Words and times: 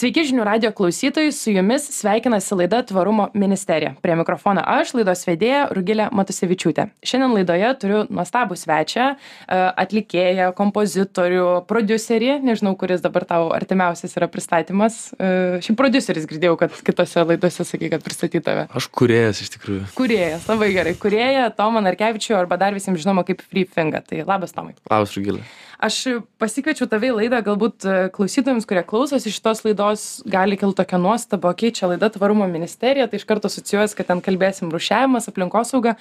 Sveiki 0.00 0.22
žinių 0.24 0.44
radio 0.46 0.68
klausytojai, 0.72 1.28
su 1.36 1.52
jumis 1.52 1.84
sveikinasi 1.92 2.56
laida 2.56 2.78
Tvarumo 2.88 3.26
ministerija. 3.36 3.90
Prie 4.00 4.14
mikrofono 4.16 4.62
aš, 4.64 4.94
laidos 4.96 5.26
vedėja 5.28 5.66
Rugilė 5.76 6.06
Matusevičiūtė. 6.16 6.86
Šiandien 7.04 7.34
laidoje 7.36 7.72
turiu 7.82 7.98
nuostabų 8.08 8.56
svečią, 8.56 9.10
e, 9.12 9.60
atlikėją, 9.84 10.54
kompozitorių, 10.56 11.44
producerį, 11.68 12.32
nežinau, 12.48 12.72
kuris 12.80 13.04
dabar 13.04 13.28
tau 13.28 13.52
artimiausias 13.52 14.16
yra 14.16 14.30
pristatymas. 14.32 15.10
E, 15.20 15.60
Šį 15.68 15.76
produceris 15.76 16.24
girdėjau, 16.30 16.56
kad 16.64 16.80
kitose 16.86 17.26
laidose 17.28 17.68
sakai, 17.68 17.92
kad 17.92 18.06
pristatyti 18.06 18.46
tave. 18.48 18.70
Aš 18.72 18.88
kuriejas 18.88 19.44
iš 19.44 19.52
tikrųjų. 19.58 19.90
Kuriejas, 20.00 20.48
labai 20.48 20.72
gerai. 20.78 20.96
Kurieja 20.96 21.50
Tomą 21.52 21.84
Narkevičių 21.84 22.40
arba 22.40 22.56
dar 22.56 22.72
visiems 22.72 23.04
žinoma 23.04 23.28
kaip 23.28 23.44
Free 23.44 23.68
Finga. 23.68 24.00
Tai 24.00 24.24
labas 24.24 24.56
Tomai. 24.56 24.78
Labas, 24.88 25.12
Rugilė. 25.12 25.44
Aš 25.80 25.96
pasikviečiau 26.36 26.84
tave 26.92 27.08
į 27.08 27.14
laidą, 27.16 27.38
galbūt 27.44 27.84
e, 27.88 27.92
klausytojams, 28.12 28.66
kurie 28.68 28.82
klausosi 28.84 29.30
šitos 29.32 29.62
laidos, 29.64 30.02
gali 30.28 30.58
kilti 30.60 30.76
tokia 30.76 30.98
nuostaba, 31.00 31.54
okei, 31.54 31.70
čia 31.72 31.88
laida 31.88 32.10
tvarumo 32.12 32.44
ministerija, 32.52 33.06
tai 33.08 33.16
iš 33.16 33.24
karto 33.28 33.48
asocijuojas, 33.48 33.94
kad 33.96 34.10
ten 34.10 34.20
kalbėsim 34.24 34.68
rušiavimas, 34.72 35.30
aplinkosauga, 35.30 35.94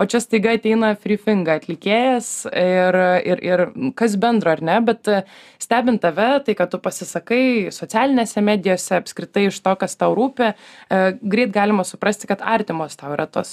o 0.00 0.06
čia 0.08 0.22
staiga 0.24 0.54
ateina 0.56 0.94
Freefinga 0.96 1.58
atlikėjas 1.60 2.30
ir, 2.48 2.98
ir, 3.28 3.42
ir 3.44 3.64
kas 3.98 4.14
bendro, 4.20 4.54
ar 4.56 4.62
ne, 4.64 4.78
bet 4.88 5.12
e, 5.12 5.18
stebint 5.60 6.00
tave, 6.00 6.30
tai 6.46 6.56
kad 6.56 6.72
tu 6.72 6.80
pasisakai 6.80 7.68
socialinėse 7.76 8.40
medijose, 8.40 9.02
apskritai 9.02 9.50
iš 9.50 9.60
to, 9.60 9.76
kas 9.84 10.00
tau 10.00 10.16
rūpi, 10.16 10.48
e, 10.54 11.02
greit 11.20 11.52
galima 11.52 11.84
suprasti, 11.84 12.32
kad 12.32 12.40
artimos 12.40 12.96
tau 12.96 13.12
yra 13.12 13.28
tos 13.28 13.52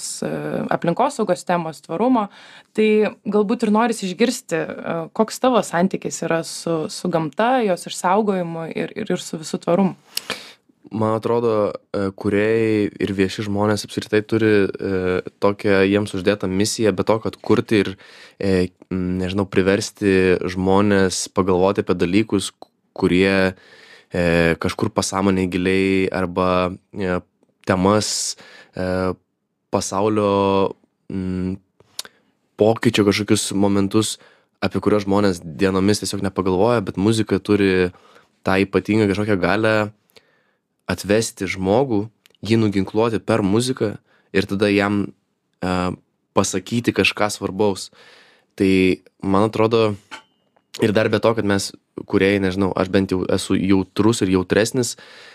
aplinkosaugos 0.72 1.44
temos, 1.44 1.84
tvarumo, 1.84 2.30
tai 2.72 2.88
galbūt 3.28 3.68
ir 3.68 3.76
noris 3.76 4.00
išgirsti, 4.08 4.64
koks 5.12 5.44
tavo 5.44 5.60
santykis 5.74 6.22
yra 6.26 6.40
su, 6.46 6.84
su 6.88 7.10
gamta, 7.10 7.58
jos 7.66 7.88
išsaugojimu 7.90 8.70
ir, 8.74 8.94
ir, 8.96 9.10
ir 9.10 9.22
su 9.22 9.40
visų 9.40 9.60
tvarumu? 9.66 9.94
Man 10.94 11.16
atrodo, 11.16 11.72
e, 11.96 12.10
kuriejai 12.14 12.90
ir 13.02 13.12
vieši 13.16 13.46
žmonės 13.48 13.86
apskritai 13.86 14.20
turi 14.28 14.50
e, 14.68 15.22
tokią 15.42 15.80
jiems 15.88 16.12
uždėtą 16.14 16.46
misiją, 16.50 16.92
be 16.94 17.06
to, 17.08 17.16
kad 17.24 17.38
kurti 17.42 17.80
ir, 17.82 17.90
e, 18.38 18.68
nežinau, 18.92 19.46
priversti 19.50 20.36
žmonės 20.54 21.24
pagalvoti 21.34 21.82
apie 21.82 21.96
dalykus, 21.98 22.52
kurie 22.94 23.32
e, 24.14 24.54
kažkur 24.62 24.92
pasąmoniai 24.94 25.50
giliai 25.50 26.06
arba 26.14 26.70
e, 26.92 27.18
temas 27.66 28.36
e, 28.76 28.86
pasaulio 29.74 30.30
m, 31.10 31.56
pokyčio 32.60 33.08
kažkokius 33.08 33.50
momentus 33.58 34.18
apie 34.64 34.80
kuriuos 34.80 35.04
žmonės 35.04 35.42
dienomis 35.44 36.00
tiesiog 36.00 36.24
nepagalvoja, 36.24 36.82
bet 36.84 36.96
muzika 37.00 37.38
turi 37.42 37.90
tą 38.44 38.56
ypatingą 38.64 39.08
kažkokią 39.10 39.36
galę 39.40 39.74
atvesti 40.90 41.48
žmogų, 41.48 42.06
jį 42.44 42.60
nuginkluoti 42.60 43.20
per 43.24 43.44
muziką 43.44 43.94
ir 44.36 44.48
tada 44.48 44.68
jam 44.72 45.04
uh, 45.04 45.92
pasakyti 46.36 46.92
kažką 46.96 47.30
svarbaus. 47.32 47.90
Tai 48.58 48.70
man 49.24 49.48
atrodo, 49.48 49.94
ir 50.82 50.92
dar 50.96 51.08
be 51.12 51.20
to, 51.20 51.32
kad 51.36 51.46
mes, 51.48 51.72
kuriejai, 52.10 52.42
nežinau, 52.44 52.72
aš 52.76 52.90
bent 52.92 53.14
jau 53.14 53.22
esu 53.32 53.56
jautrus 53.58 54.22
ir 54.24 54.34
jautresnis, 54.36 54.96
uh, 54.96 55.33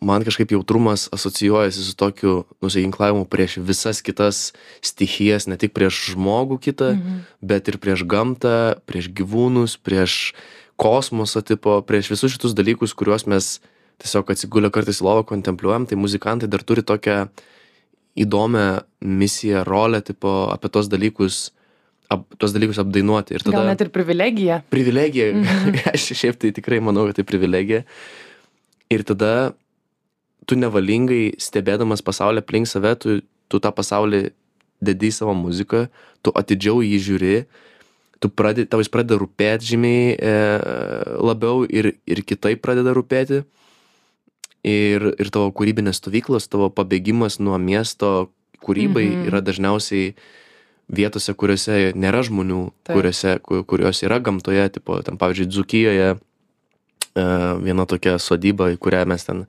man 0.00 0.24
kažkaip 0.24 0.52
jautrumas 0.52 1.08
asocijuojasi 1.12 1.84
su 1.84 1.96
tokiu 1.96 2.44
nusiginklavimu 2.60 3.24
prieš 3.24 3.56
visas 3.56 4.02
kitas 4.02 4.52
stichijas, 4.82 5.46
ne 5.46 5.56
tik 5.56 5.72
prieš 5.72 6.14
žmogų 6.14 6.58
kitą, 6.60 6.94
mhm. 6.96 7.22
bet 7.40 7.68
ir 7.68 7.78
prieš 7.78 8.04
gamtą, 8.04 8.80
prieš 8.86 9.10
gyvūnus, 9.14 9.78
prieš 9.80 10.34
kosmosą, 10.76 11.44
tipo, 11.46 11.80
prieš 11.86 12.10
visus 12.10 12.34
šitus 12.34 12.54
dalykus, 12.56 12.96
kuriuos 12.98 13.28
mes 13.30 13.58
tiesiog 14.02 14.34
atsigulę 14.34 14.72
kartais 14.74 15.00
į 15.00 15.06
lovą 15.06 15.26
kontempliuojam, 15.28 15.86
tai 15.86 15.98
muzikantai 16.00 16.50
dar 16.50 16.64
turi 16.66 16.82
tokią 16.82 17.28
įdomią 18.18 18.82
misiją, 19.00 19.62
rolę, 19.66 20.02
tipo, 20.02 20.50
apie 20.50 20.70
tos 20.70 20.90
dalykus, 20.90 21.54
ap, 22.10 22.26
tos 22.38 22.52
dalykus 22.54 22.78
apdainuoti. 22.82 23.38
Ir 23.38 23.46
tada, 23.46 23.60
Gal 23.60 23.70
net 23.70 23.86
ir 23.86 23.90
privilegija. 23.94 24.60
Privilegija, 24.74 25.30
mhm. 25.38 25.80
aš 25.94 26.10
šiaip 26.18 26.42
tai 26.42 26.50
tikrai 26.54 26.82
manau, 26.82 27.06
kad 27.10 27.22
tai 27.22 27.26
privilegija 27.26 27.84
ir 28.94 29.04
tada 29.06 29.34
tu 30.48 30.56
nevalingai 30.60 31.34
stebėdamas 31.40 32.04
pasaulį 32.04 32.42
aplink 32.44 32.68
save, 32.68 32.94
tu, 33.00 33.20
tu 33.48 33.60
tą 33.60 33.72
pasaulį 33.74 34.28
dedi 34.84 35.08
į 35.08 35.16
savo 35.16 35.34
muziką, 35.36 35.86
tu 36.24 36.32
atidžiau 36.36 36.82
jį 36.84 36.98
žiūri, 37.06 37.34
tu 38.20 38.30
pradedi, 38.32 38.68
tau 38.70 38.82
jis 38.82 38.92
pradeda 38.92 39.18
rūpėti 39.20 39.72
žymiai 39.72 40.14
e, 40.16 40.34
labiau 41.20 41.64
ir, 41.68 41.94
ir 42.08 42.22
kitaip 42.26 42.62
pradeda 42.64 42.94
rūpėti. 42.96 43.42
Ir, 44.64 45.10
ir 45.20 45.28
tavo 45.28 45.50
kūrybinės 45.52 45.98
stovyklos, 46.00 46.46
tavo 46.48 46.70
pabėgimas 46.72 47.36
nuo 47.36 47.58
miesto 47.60 48.30
kūrybai 48.64 49.04
mhm. 49.10 49.26
yra 49.28 49.42
dažniausiai 49.44 50.14
vietose, 50.88 51.34
kuriuose 51.36 51.92
nėra 51.96 52.22
žmonių, 52.24 52.62
Taip. 52.84 52.96
kuriuose, 52.96 53.34
kurios 53.68 54.00
yra 54.04 54.20
gamtoje, 54.24 54.64
tipo, 54.78 54.96
ten 55.04 55.20
pavyzdžiui, 55.20 55.50
Dzukijoje, 55.52 56.08
viena 57.14 57.86
tokia 57.86 58.18
sodyba, 58.18 58.72
į 58.74 58.78
kurią 58.82 59.04
mes 59.06 59.26
ten 59.26 59.44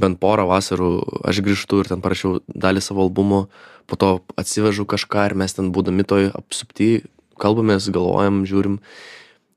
bent 0.00 0.18
porą 0.20 0.44
vasarų 0.48 0.90
aš 1.24 1.40
grįžtu 1.44 1.80
ir 1.80 1.90
ten 1.90 2.02
parašiau 2.04 2.40
dalį 2.46 2.82
savo 2.84 3.06
albumo, 3.06 3.46
po 3.86 3.96
to 3.96 4.10
atsivežu 4.36 4.84
kažką 4.88 5.30
ir 5.30 5.36
mes 5.38 5.54
ten 5.56 5.70
būdami 5.72 6.04
toj 6.04 6.30
apsupty, 6.36 7.06
kalbamės, 7.40 7.88
galvojam, 7.92 8.44
žiūrim. 8.48 8.80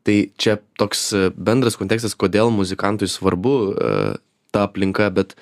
Tai 0.08 0.18
čia 0.40 0.60
toks 0.80 1.12
bendras 1.36 1.76
kontekstas, 1.80 2.16
kodėl 2.16 2.54
muzikantui 2.56 3.10
svarbu 3.12 3.56
e, 3.74 3.92
ta 4.56 4.64
aplinka, 4.70 5.10
bet, 5.14 5.36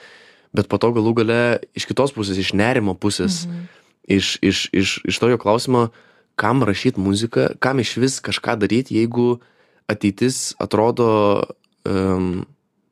bet 0.56 0.70
po 0.72 0.80
to 0.82 0.92
galų 0.96 1.14
gale 1.22 1.42
iš 1.78 1.86
kitos 1.90 2.16
pusės, 2.16 2.40
iš 2.42 2.56
nerimo 2.58 2.98
pusės, 2.98 3.46
mhm. 3.46 3.68
iš, 4.18 4.34
iš, 4.42 4.64
iš, 4.74 4.98
iš 5.06 5.22
tojo 5.22 5.38
klausimo, 5.42 5.90
kam 6.38 6.66
rašyti 6.66 7.02
muziką, 7.02 7.52
kam 7.62 7.82
iš 7.82 7.96
vis 8.02 8.18
kažką 8.24 8.58
daryti, 8.62 8.98
jeigu 8.98 9.38
ateitis 9.90 10.56
atrodo 10.62 11.08
um, 11.88 12.32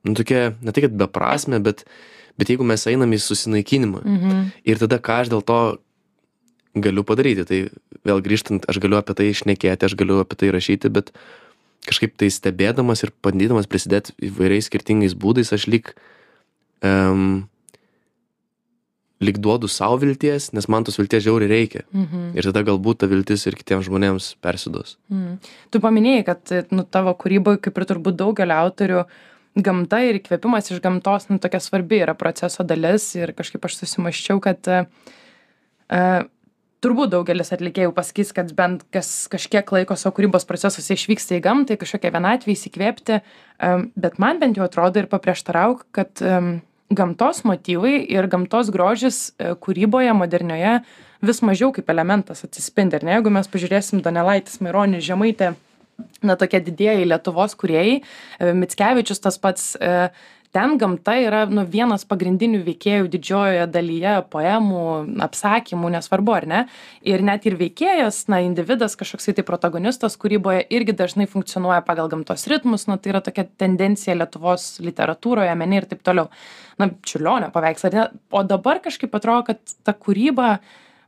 nu, 0.06 0.14
tokia, 0.16 0.54
ne 0.64 0.74
tai 0.74 0.86
kad 0.86 0.94
beprasme, 0.98 1.60
bet, 1.62 1.84
bet 2.40 2.52
jeigu 2.52 2.66
mes 2.66 2.86
einam 2.90 3.12
į 3.12 3.22
susinaikinimą 3.22 4.04
mhm. 4.04 4.46
ir 4.68 4.80
tada 4.82 5.00
ką 5.02 5.22
aš 5.24 5.32
dėl 5.34 5.44
to 5.46 5.60
galiu 6.76 7.06
padaryti, 7.08 7.46
tai 7.48 7.58
vėl 8.06 8.22
grįžtant, 8.24 8.66
aš 8.68 8.80
galiu 8.82 8.98
apie 9.00 9.16
tai 9.16 9.30
išnekėti, 9.32 9.88
aš 9.88 9.96
galiu 9.98 10.20
apie 10.20 10.36
tai 10.38 10.52
rašyti, 10.52 10.92
bet 10.92 11.12
kažkaip 11.86 12.16
tai 12.20 12.28
stebėdamas 12.32 13.04
ir 13.06 13.14
bandydamas 13.24 13.68
prisidėti 13.70 14.12
įvairiais 14.28 14.68
skirtingais 14.68 15.16
būdais, 15.16 15.52
aš 15.54 15.68
lyg 15.70 15.92
um, 16.84 17.46
lyg 19.24 19.38
duodu 19.40 19.68
savo 19.72 19.96
vilties, 20.02 20.50
nes 20.52 20.68
man 20.68 20.84
tos 20.84 20.98
vilties 21.00 21.24
žiauriai 21.24 21.48
reikia. 21.48 21.84
Mhm. 21.92 22.34
Ir 22.36 22.48
tada 22.50 22.64
galbūt 22.66 23.00
ta 23.00 23.08
viltis 23.08 23.46
ir 23.48 23.56
kitiems 23.56 23.88
žmonėms 23.88 24.34
persiduos. 24.44 24.96
Mhm. 25.12 25.38
Tu 25.72 25.80
paminėjai, 25.80 26.26
kad 26.26 26.54
nu, 26.70 26.84
tavo 26.84 27.16
kūryboje, 27.16 27.62
kaip 27.64 27.80
ir 27.80 27.88
turbūt 27.88 28.20
daugelio 28.20 28.60
autorių, 28.66 29.06
gamta 29.56 30.02
ir 30.04 30.20
įkvėpimas 30.20 30.68
iš 30.70 30.82
gamtos, 30.84 31.30
nu, 31.30 31.40
tokia 31.40 31.62
svarbi 31.64 32.02
yra 32.04 32.12
proceso 32.18 32.64
dalis 32.66 33.08
ir 33.16 33.32
kažkaip 33.32 33.64
aš 33.64 33.78
susimaščiau, 33.80 34.40
kad 34.44 34.68
uh, 34.68 34.84
turbūt 36.84 37.12
daugelis 37.14 37.52
atlikėjų 37.54 37.94
pasakys, 37.96 38.32
kad 38.36 38.52
bent 38.56 38.84
kas 38.94 39.26
kažkiek 39.32 39.70
laiko 39.72 39.96
savo 39.96 40.14
kūrybos 40.18 40.46
procesuose 40.48 40.96
išvyksta 40.96 41.38
į 41.38 41.44
gamtą, 41.46 41.78
kažkokią 41.80 42.12
vienatvę 42.14 42.52
įsikvėpti, 42.52 43.20
um, 43.64 43.88
bet 43.96 44.20
man 44.22 44.42
bent 44.42 44.60
jau 44.60 44.66
atrodo 44.66 45.02
ir 45.02 45.08
paprieštarauk, 45.10 45.86
kad 45.96 46.20
um, 46.20 46.58
gamtos 46.90 47.42
motyvai 47.44 47.98
ir 48.12 48.28
gamtos 48.30 48.70
grožis 48.74 49.30
e, 49.38 49.54
kūryboje 49.58 50.12
modernioje 50.14 50.78
vis 51.26 51.42
mažiau 51.42 51.72
kaip 51.74 51.88
elementas 51.90 52.44
atsispindi, 52.46 52.98
ar 52.98 53.06
ne? 53.06 53.14
Jeigu 53.16 53.32
mes 53.32 53.48
pažiūrėsim 53.50 54.02
Donelaitis, 54.04 54.60
Maironis, 54.62 55.04
Žemaitė, 55.06 55.54
na 56.22 56.36
tokie 56.38 56.60
didieji 56.60 57.08
Lietuvos 57.08 57.56
kuriejai, 57.58 58.00
e, 58.00 58.52
Mitskevičius 58.60 59.22
tas 59.24 59.40
pats, 59.40 59.74
e, 59.80 60.10
ten 60.56 60.78
gamta 60.80 61.18
yra 61.20 61.42
nu 61.52 61.66
vienas 61.68 62.06
pagrindinių 62.08 62.62
veikėjų 62.64 63.10
didžiojoje 63.12 63.66
dalyje 63.68 64.14
poemų 64.32 64.84
apsakymų 65.26 65.90
nesvarbu 65.98 66.32
ar 66.32 66.46
ne? 66.48 66.60
Ir 67.04 67.24
net 67.26 67.44
ir 67.48 67.58
veikėjas 67.60 68.22
na 68.32 68.40
individas 68.44 68.96
kažkoksai 68.96 69.34
tai 69.36 69.44
protagonistas 69.44 70.16
kūryboje 70.22 70.62
irgi 70.72 70.94
dažnai 70.96 71.28
funkcionuoja 71.28 71.82
pagal 71.84 72.08
gamtos 72.12 72.46
ritmus 72.48 72.86
na 72.88 72.96
tai 72.96 73.12
yra 73.12 73.20
tokia 73.26 73.44
tendencija 73.60 74.16
lietuvos 74.16 74.78
literatūroje 74.86 75.52
mene 75.60 75.82
ir 75.82 75.90
taip 75.90 76.00
toliau. 76.06 76.32
Na 76.80 76.88
čiurlionio 77.04 77.52
paveikslai 77.52 77.92
ar 77.92 77.98
ne? 77.98 78.08
O 78.32 78.44
dabar 78.48 78.80
kažkaip 78.84 79.12
atrodo 79.18 79.50
kad 79.50 79.76
ta 79.84 79.92
kūryba 79.92 80.56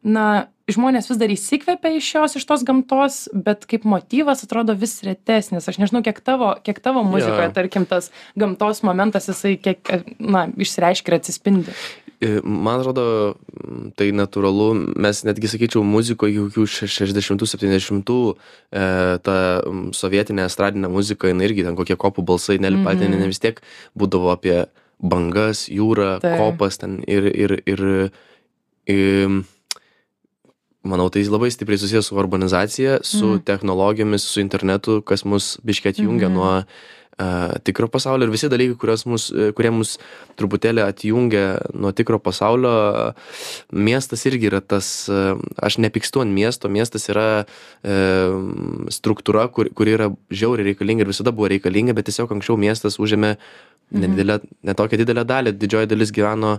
na 0.05 0.29
žmonės 0.69 1.09
vis 1.11 1.21
dar 1.21 1.33
įsikvepia 1.33 1.95
iš 1.99 2.11
jos 2.15 2.37
iš 2.41 2.47
tos 2.49 2.65
gamtos 2.67 3.21
bet 3.33 3.65
kaip 3.69 3.87
motyvas 3.89 4.45
atrodo 4.45 4.77
vis 4.79 4.99
retesnis. 5.07 5.69
Aš 5.71 5.81
nežinau 5.81 6.03
kiek 6.07 6.21
tavo 6.25 6.55
kiek 6.65 6.81
tavo 6.85 7.05
muzikoje 7.07 7.51
tarkim 7.57 7.87
tas 7.89 8.11
gamtos 8.39 8.85
momentas 8.87 9.31
jisai 9.31 9.57
kiek 9.63 9.81
na 10.19 10.47
išsireiškia 10.57 11.15
ir 11.15 11.19
atsispindi. 11.21 11.77
E, 12.19 12.41
man 12.43 12.81
atrodo, 12.81 13.37
tai 13.95 14.09
natūralu, 14.11 14.73
mes 14.99 15.21
netgi 15.23 15.51
sakyčiau, 15.53 15.85
muzikoje 15.87 16.49
kokių 16.49 16.65
60-70 16.67 18.11
e, 18.11 18.83
ta 19.23 19.37
sovietinė 19.95 20.49
estradinė 20.49 20.91
muzika, 20.91 21.31
jinai 21.31 21.47
irgi 21.47 21.69
ten 21.69 21.79
kokie 21.79 21.95
kopų 21.95 22.25
balsai, 22.27 22.59
nelipatėnė, 22.65 23.21
ne 23.23 23.31
vis 23.31 23.39
tiek 23.45 23.63
būdavo 23.99 24.33
apie 24.35 24.65
bangas, 24.99 25.69
jūrą, 25.71 26.17
Taip. 26.25 26.41
kopas 26.43 26.83
ten 26.83 26.99
ir, 27.07 27.31
ir, 27.31 27.55
ir, 27.71 27.85
ir 28.91 29.39
manau, 30.89 31.09
tai 31.13 31.23
labai 31.29 31.51
stipriai 31.53 31.81
susijęs 31.81 32.11
su 32.11 32.17
urbanizacija, 32.19 33.01
su 33.05 33.35
Mhm. 33.35 33.45
technologijomis, 33.51 34.23
su 34.25 34.41
internetu, 34.41 35.03
kas 35.03 35.25
mus 35.25 35.59
biškiai 35.65 35.93
atjungia 35.95 36.29
Mhm. 36.29 36.35
nuo 36.35 36.53
uh, 37.19 37.55
tikro 37.67 37.89
pasaulio 37.91 38.27
ir 38.29 38.31
visi 38.31 38.49
dalykai, 38.49 39.07
mus, 39.11 39.25
e, 39.35 39.51
kurie 39.53 39.71
mus 39.75 39.97
truputėlį 40.39 40.85
atjungia 40.87 41.59
nuo 41.75 41.91
tikro 41.91 42.21
pasaulio. 42.23 43.13
Miestas 43.73 44.23
irgi 44.31 44.47
yra 44.47 44.61
tas, 44.61 45.09
e, 45.11 45.35
aš 45.59 45.79
nepykstu 45.83 46.23
ant 46.23 46.31
miesto, 46.31 46.71
miestas 46.71 47.09
yra 47.11 47.45
e, 47.83 47.95
struktūra, 48.95 49.49
kur, 49.51 49.69
kur 49.75 49.87
yra 49.91 50.13
žiauriai 50.31 50.71
reikalinga 50.71 51.03
ir 51.03 51.11
visada 51.11 51.33
buvo 51.35 51.51
reikalinga, 51.51 51.95
bet 51.95 52.07
tiesiog 52.07 52.31
anksčiau 52.31 52.57
miestas 52.57 52.99
užėmė 53.03 53.35
nedidelę, 53.91 54.39
netokią 54.69 55.01
didelę 55.01 55.25
dalį, 55.27 55.57
didžioji 55.59 55.89
dalis 55.91 56.13
gyveno 56.15 56.59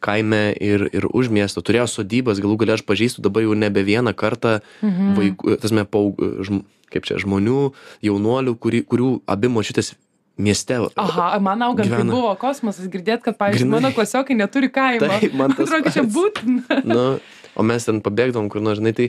kaime 0.00 0.54
ir, 0.60 0.88
ir 0.92 1.06
už 1.10 1.28
miesto, 1.32 1.62
turėjo 1.64 1.86
sodybas, 1.90 2.40
galų 2.42 2.56
galia 2.62 2.74
aš 2.78 2.84
pažįstu 2.86 3.22
dabar 3.24 3.42
jau 3.46 3.54
nebe 3.54 3.82
vieną 3.86 4.12
kartą 4.14 4.60
Mhm. 4.82 5.14
vaikų, 5.18 5.56
tasme, 5.62 5.84
paug, 5.84 6.16
žm, 6.18 6.62
kaip 6.92 7.04
čia, 7.08 7.18
žmonių, 7.18 7.72
jaunuolių, 8.06 8.56
kuri, 8.58 8.82
kurių 8.86 9.20
abi 9.26 9.48
močiutės 9.48 9.94
mieste. 10.38 10.76
Aha, 11.00 11.38
man 11.40 11.62
augant, 11.64 11.88
tai 11.88 11.96
gyvena. 12.02 12.12
buvo 12.12 12.34
kosmosas 12.36 12.86
girdėt, 12.92 13.22
kad, 13.24 13.38
pavyzdžiui, 13.40 13.64
Grynai. 13.66 13.80
mano 13.80 13.90
klasiokai 13.96 14.36
neturi 14.36 14.68
kaimo. 14.70 15.08
Taip, 15.08 15.32
man 15.34 15.54
tas 15.56 15.70
atrodo, 15.72 15.90
čia 15.94 16.04
būtina. 16.04 16.84
nu, 16.84 17.18
o 17.56 17.62
mes 17.64 17.84
ten 17.88 18.02
pabėgdavom 18.04 18.50
kur 18.52 18.60
nors, 18.60 18.78
žinai, 18.78 18.92
tai, 18.92 19.06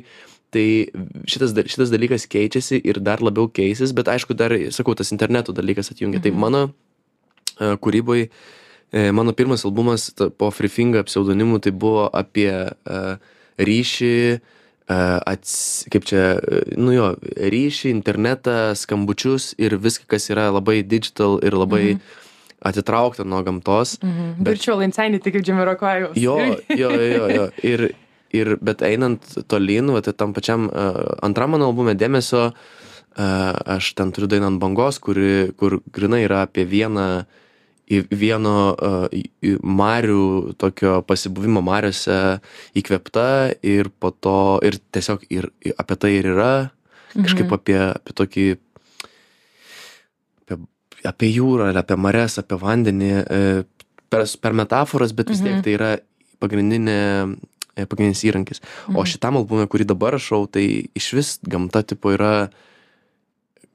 tai 0.56 0.64
šitas, 1.28 1.52
šitas 1.68 1.92
dalykas 1.92 2.24
keičiasi 2.32 2.80
ir 2.80 3.02
dar 3.04 3.20
labiau 3.20 3.50
keisis, 3.52 3.92
bet 3.92 4.08
aišku, 4.08 4.34
dar, 4.40 4.56
sakau, 4.72 4.96
tas 4.96 5.12
interneto 5.12 5.52
dalykas 5.52 5.92
atjungia. 5.92 6.24
Tai 6.24 6.32
mano 6.32 6.62
uh, 7.60 7.76
kūryboje, 7.76 8.30
mano 8.92 9.34
pirmas 9.34 9.66
albumas 9.66 10.12
po 10.38 10.52
Freefinga 10.52 11.04
pseudonimu, 11.04 11.60
tai 11.60 11.72
buvo 11.76 12.08
apie 12.14 12.52
uh, 12.72 13.18
ryšį, 13.60 14.40
uh, 14.90 15.20
ats, 15.28 15.84
kaip 15.92 16.06
čia, 16.08 16.38
uh, 16.40 16.62
nu 16.80 16.94
jo, 16.96 17.10
ryšį, 17.36 17.92
internetą, 17.92 18.72
skambučius 18.80 19.52
ir 19.60 19.76
viską, 19.78 20.08
kas 20.08 20.30
yra 20.32 20.48
labai 20.56 20.84
digital 20.88 21.40
ir 21.44 21.58
labai 21.58 21.98
atitraukta 22.64 23.24
nuo 23.28 23.44
gamtos. 23.44 23.98
Mhm. 24.02 24.34
Bet- 24.40 24.58
Virtual 24.58 24.82
Insanity, 24.82 25.32
kaip 25.32 25.44
Džemirokojaus. 25.44 26.16
Jo, 26.18 26.38
jo, 26.70 26.90
jo, 26.90 27.28
jo. 27.30 27.50
Ir, 27.64 27.90
ir 28.34 28.56
bet 28.62 28.82
einant 28.82 29.22
tolyn, 29.48 29.92
va, 29.94 30.02
tai 30.02 30.14
tam 30.18 30.34
pačiam 30.34 30.70
uh, 30.72 31.18
antram 31.24 31.54
mano 31.54 31.68
albume 31.70 31.94
dėmesio, 31.96 32.50
uh, 32.54 33.76
aš 33.78 33.94
ten 34.00 34.12
turiu 34.16 34.28
dainą 34.32 34.54
ant 34.54 34.62
bangos, 34.64 34.98
kuri, 35.04 35.52
kur 35.60 35.82
grinai 35.92 36.24
yra 36.26 36.46
apie 36.48 36.66
vieną, 36.66 37.26
į 37.88 38.02
vieno 38.12 38.54
uh, 38.76 39.06
į- 39.16 39.58
marių, 39.64 40.56
tokio 40.60 40.98
pasibuvimo 41.08 41.62
mariuose 41.64 42.18
įkvėpta 42.76 43.26
ir 43.64 43.88
po 44.00 44.12
to, 44.12 44.60
ir 44.68 44.76
tiesiog 44.92 45.24
ir, 45.32 45.48
apie 45.80 45.96
tai 45.96 46.12
ir 46.18 46.28
yra, 46.34 46.52
kažkaip 47.16 47.54
apie, 47.56 47.78
apie 47.96 48.14
tokį, 48.20 48.48
apie, 50.44 50.58
apie 51.08 51.30
jūrą, 51.32 51.72
apie 51.80 51.98
mares, 52.00 52.38
apie 52.42 52.60
vandenį, 52.60 53.12
e, 53.24 53.42
per, 54.12 54.26
per 54.42 54.56
metaforas, 54.56 55.14
bet 55.16 55.32
vis 55.32 55.42
tiek 55.44 55.56
Mhm. 55.58 55.64
tai 55.66 55.74
yra 55.78 55.92
pagrindinė, 56.44 57.00
e, 57.76 57.86
pagrindinis 57.86 58.24
įrankis. 58.28 58.62
O 58.94 59.04
šitam 59.08 59.38
albumui, 59.40 59.68
kurį 59.68 59.88
dabar 59.90 60.14
rašau, 60.18 60.44
tai 60.52 60.90
iš 60.96 61.14
vis 61.14 61.40
gamta 61.44 61.84
tipo 61.84 62.12
yra, 62.14 62.50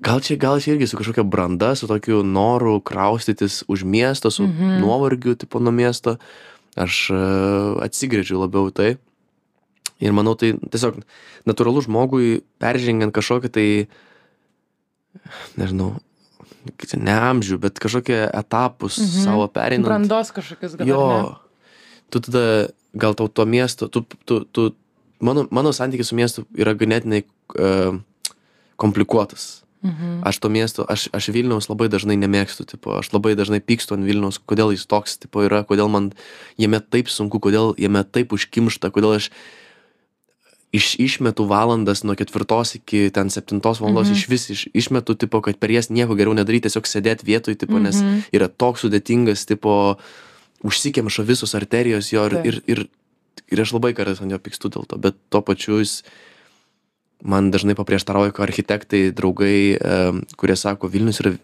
gal 0.02 0.18
čia, 0.20 0.36
gal 0.36 0.58
čia 0.60 0.74
irgi 0.74 0.86
su 0.90 0.98
kažkokia 0.98 1.22
branda, 1.24 1.72
su 1.78 1.86
tokiu 1.86 2.22
noru 2.26 2.80
kraustytis 2.82 3.62
už 3.70 3.84
miesto, 3.86 4.30
su 4.30 4.44
Mhm. 4.48 4.80
nuovargiu 4.82 5.34
tipo 5.38 5.58
nuo 5.62 5.72
miesto. 5.72 6.18
Aš 6.76 7.10
e, 7.12 7.16
atsigrėžiu 7.86 8.40
labiau 8.40 8.72
tai. 8.72 8.96
Ir 10.02 10.10
manau, 10.12 10.34
tai 10.34 10.54
tiesiog 10.58 11.02
natūralu 11.46 11.82
žmogui 11.84 12.42
peržengiant 12.58 13.12
kažkokį 13.14 13.48
tai, 13.52 13.66
nežinau, 15.60 16.00
ne 16.96 17.14
amžių, 17.14 17.58
bet 17.60 17.78
kažkokie 17.78 18.30
etapus 18.34 18.98
Mhm. 18.98 19.22
savo 19.24 19.46
pereinant. 19.48 19.86
Brandos 19.86 20.32
kažkokius 20.32 20.76
gal. 20.78 20.86
Jo, 20.86 21.36
tu 22.10 22.20
tada 22.20 22.68
gal 22.96 23.14
tau 23.14 23.28
to 23.28 23.44
miesto, 23.46 23.88
tu, 23.88 24.02
tu, 24.24 24.44
tu, 24.44 24.74
mano, 25.20 25.46
mano 25.50 25.70
santykis 25.72 26.08
su 26.08 26.14
miestu 26.16 26.44
yra 26.56 26.74
ganėtinai 26.74 27.24
uh, 27.58 27.98
komplikuotas. 28.76 29.61
Mhm. 29.82 30.22
Aš 30.22 30.38
to 30.38 30.48
miesto, 30.48 30.86
aš, 30.88 31.08
aš 31.12 31.28
Vilniaus 31.34 31.66
labai 31.66 31.88
dažnai 31.90 32.14
nemėgstu, 32.14 32.62
tipo, 32.70 32.94
aš 32.98 33.10
labai 33.12 33.34
dažnai 33.34 33.58
pykstu 33.58 33.94
ant 33.96 34.06
Vilniaus, 34.06 34.38
kodėl 34.38 34.70
jis 34.70 34.86
toks, 34.86 35.18
tipo, 35.18 35.42
yra, 35.42 35.64
kodėl 35.66 35.90
man 35.90 36.12
jame 36.56 36.78
taip 36.78 37.10
sunku, 37.10 37.40
kodėl 37.42 37.74
jame 37.76 38.04
taip 38.06 38.30
užkimšta, 38.32 38.92
kodėl 38.94 39.16
aš 39.18 39.30
iš, 40.72 40.94
išmetu 41.02 41.44
valandas 41.50 42.00
nuo 42.06 42.14
ketvirtos 42.16 42.76
iki 42.78 43.10
ten 43.12 43.28
septintos 43.28 43.80
valandos 43.82 44.08
Mhm. 44.08 44.16
iš 44.16 44.28
vis 44.28 44.44
iš, 44.50 44.60
išmetu, 44.72 45.14
tipo, 45.18 45.40
kad 45.42 45.58
per 45.58 45.70
jas 45.70 45.90
nieko 45.90 46.14
geriau 46.16 46.32
nedaryti, 46.34 46.68
tiesiog 46.70 46.86
sėdėti 46.86 47.26
vietoj, 47.26 47.58
tipo, 47.58 47.78
nes 47.82 47.96
Mhm. 48.00 48.22
yra 48.32 48.48
toks 48.48 48.80
sudėtingas, 48.86 49.44
tipo, 49.46 49.98
užsikemša 50.64 51.22
visos 51.26 51.54
arterijos 51.54 52.12
jo 52.12 52.24
ir, 52.26 52.30
Taip. 52.30 52.46
ir, 52.46 52.62
ir, 52.66 52.88
ir 53.50 53.58
aš 53.60 53.72
labai 53.74 53.92
kartais 53.94 54.20
ant 54.22 54.30
jo 54.30 54.38
pykstu 54.38 54.70
dėl 54.70 54.86
to, 54.86 54.96
bet 54.96 55.14
tuo 55.28 55.42
pačiu 55.42 55.82
jis 55.82 56.02
man 57.22 57.50
dažnai 57.54 57.76
paprieštarauja, 57.78 58.32
architektai, 58.42 59.10
draugai, 59.14 59.78
kurie 60.36 60.56
sako, 60.58 60.88
Vilnius 60.90 61.20
yra 61.22 61.36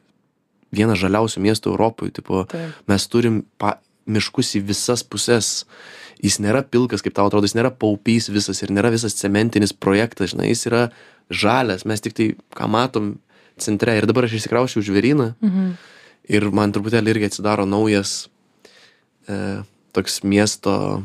vienas 0.74 0.98
žaliausių 1.00 1.40
miestų 1.44 1.70
Europoje, 1.72 2.16
tipo, 2.18 2.42
Taip. 2.50 2.74
mes 2.90 3.06
turim 3.08 3.44
pa, 3.58 3.78
miškus 4.08 4.56
į 4.58 4.64
visas 4.68 5.04
puses. 5.04 5.64
Jis 6.18 6.40
nėra 6.42 6.64
pilkas, 6.66 7.00
kaip 7.04 7.14
tau 7.14 7.28
atrodo, 7.28 7.46
jis 7.46 7.54
nėra 7.54 7.70
paupys 7.70 8.26
visas 8.32 8.58
ir 8.64 8.72
nėra 8.74 8.90
visas 8.90 9.14
cementinis 9.14 9.72
projektas, 9.72 10.32
žinai, 10.34 10.48
jis 10.50 10.66
yra 10.66 10.82
žalias, 11.30 11.84
mes 11.86 12.02
tik 12.02 12.16
tai, 12.18 12.26
ką 12.58 12.66
matom 12.68 13.12
centre. 13.60 13.94
Ir 13.96 14.06
dabar 14.10 14.26
aš 14.26 14.34
išsikraušiu 14.40 14.80
už 14.82 14.90
Vėryną 14.96 15.34
Mhm. 15.40 15.76
ir 16.28 16.50
man 16.50 16.72
truputėlį 16.72 17.14
irgi 17.14 17.30
atsidaro 17.30 17.64
naujas 17.66 18.28
e, 19.28 19.62
toks 19.92 20.22
miesto 20.24 21.04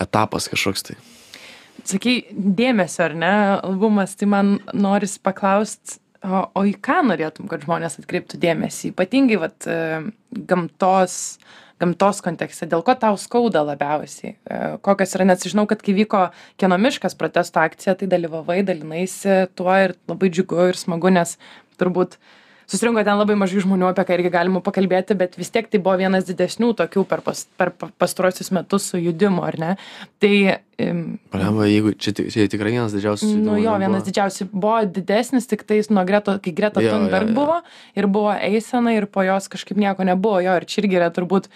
etapas 0.00 0.48
kažkoks 0.48 0.82
tai. 0.82 0.96
Sakai, 1.86 2.16
dėmesio 2.32 3.04
ar 3.06 3.14
ne, 3.14 3.34
albumas, 3.62 4.16
tai 4.18 4.26
man 4.30 4.56
norisi 4.74 5.20
paklausti, 5.22 6.00
o, 6.26 6.40
o 6.58 6.64
į 6.66 6.74
ką 6.82 7.02
norėtum, 7.06 7.46
kad 7.50 7.62
žmonės 7.62 8.00
atkreiptų 8.00 8.40
dėmesį, 8.42 8.90
ypatingai 8.90 9.38
vat, 9.38 9.68
e, 9.70 10.00
gamtos, 10.50 11.36
gamtos 11.82 12.22
kontekste, 12.24 12.66
dėl 12.70 12.82
ko 12.86 12.96
tau 12.98 13.18
skauda 13.20 13.62
labiausiai, 13.68 14.34
E, 14.46 14.58
kokios 14.82 15.14
yra, 15.18 15.26
nes 15.28 15.46
žinau, 15.46 15.66
kad 15.70 15.82
kai 15.84 15.94
vyko 15.96 16.24
Kieno 16.60 16.78
miškas 16.80 17.14
protesto 17.18 17.62
akcija, 17.62 17.96
tai 18.00 18.10
dalyvavai, 18.10 18.62
dalinaisi 18.66 19.44
tuo 19.58 19.74
ir 19.74 19.96
labai 20.10 20.30
džiugu 20.32 20.70
ir 20.70 20.78
smagu, 20.80 21.12
nes 21.14 21.36
turbūt 21.80 22.18
susirinko 22.66 23.04
ten 23.06 23.18
labai 23.18 23.36
mažai 23.38 23.62
žmonių, 23.64 23.88
apie 23.90 24.04
ką 24.08 24.16
irgi 24.18 24.32
galima 24.34 24.62
pakalbėti, 24.64 25.16
bet 25.18 25.36
vis 25.38 25.50
tiek 25.54 25.68
tai 25.70 25.78
buvo 25.82 25.96
vienas 26.00 26.26
didesnių 26.28 26.72
tokių 26.78 27.04
per, 27.08 27.22
pas, 27.26 27.44
per 27.58 27.70
pa- 27.70 27.90
pastaruosius 28.02 28.50
metus 28.54 28.90
sujudimu, 28.92 29.44
ar 29.46 29.58
ne? 29.62 29.72
Tai 30.22 30.34
Palemba, 30.76 31.64
jeigu 31.70 31.94
čia, 31.96 32.12
čia 32.12 32.44
tikrai 32.52 32.74
vienas 32.74 32.92
didžiausias. 32.92 33.30
Nu 33.40 33.54
jo, 33.56 33.72
vienas 33.80 34.04
didžiausių 34.04 34.48
buvo 34.52 34.82
didesnis 34.84 35.48
tik 35.48 35.62
tais 35.64 35.88
nuo 35.88 36.04
Greto, 36.04 36.34
kai 36.42 36.52
Greta 36.52 36.82
jo, 36.84 36.90
Thunberg 36.92 37.30
jo. 37.30 37.36
buvo 37.38 37.56
ir 37.96 38.08
buvo 38.12 38.34
eisena 38.34 38.92
ir 38.92 39.06
po 39.08 39.24
jos 39.24 39.48
kažkaip 39.48 39.80
nieko 39.80 40.04
nebuvo. 40.04 40.42
Jo, 40.44 40.58
ir 40.60 40.68
čia 40.68 40.82
irgi 40.82 40.98
yra 41.00 41.08
turbūt, 41.16 41.48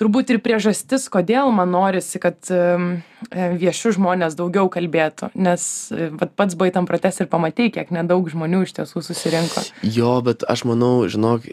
turbūt 0.00 0.32
ir 0.34 0.40
priežastis, 0.44 1.06
kodėl 1.12 1.52
man 1.54 1.72
norisi, 1.74 2.20
kad 2.22 2.38
um, 2.54 2.96
vieši 3.30 3.94
žmonės 3.98 4.36
daugiau 4.38 4.70
kalbėtų. 4.72 5.30
Nes 5.38 5.66
e, 5.94 6.10
vat, 6.14 6.34
pats 6.38 6.56
buvai 6.58 6.72
tam 6.74 6.88
proteste 6.90 7.24
ir 7.24 7.30
pamatai, 7.32 7.70
kiek 7.74 7.92
nedaug 7.94 8.28
žmonių 8.30 8.64
iš 8.66 8.74
tiesų 8.78 9.04
susirinko. 9.06 9.64
Jo, 9.86 10.16
bet 10.26 10.46
aš 10.50 10.66
manau, 10.68 11.06
žinok, 11.10 11.46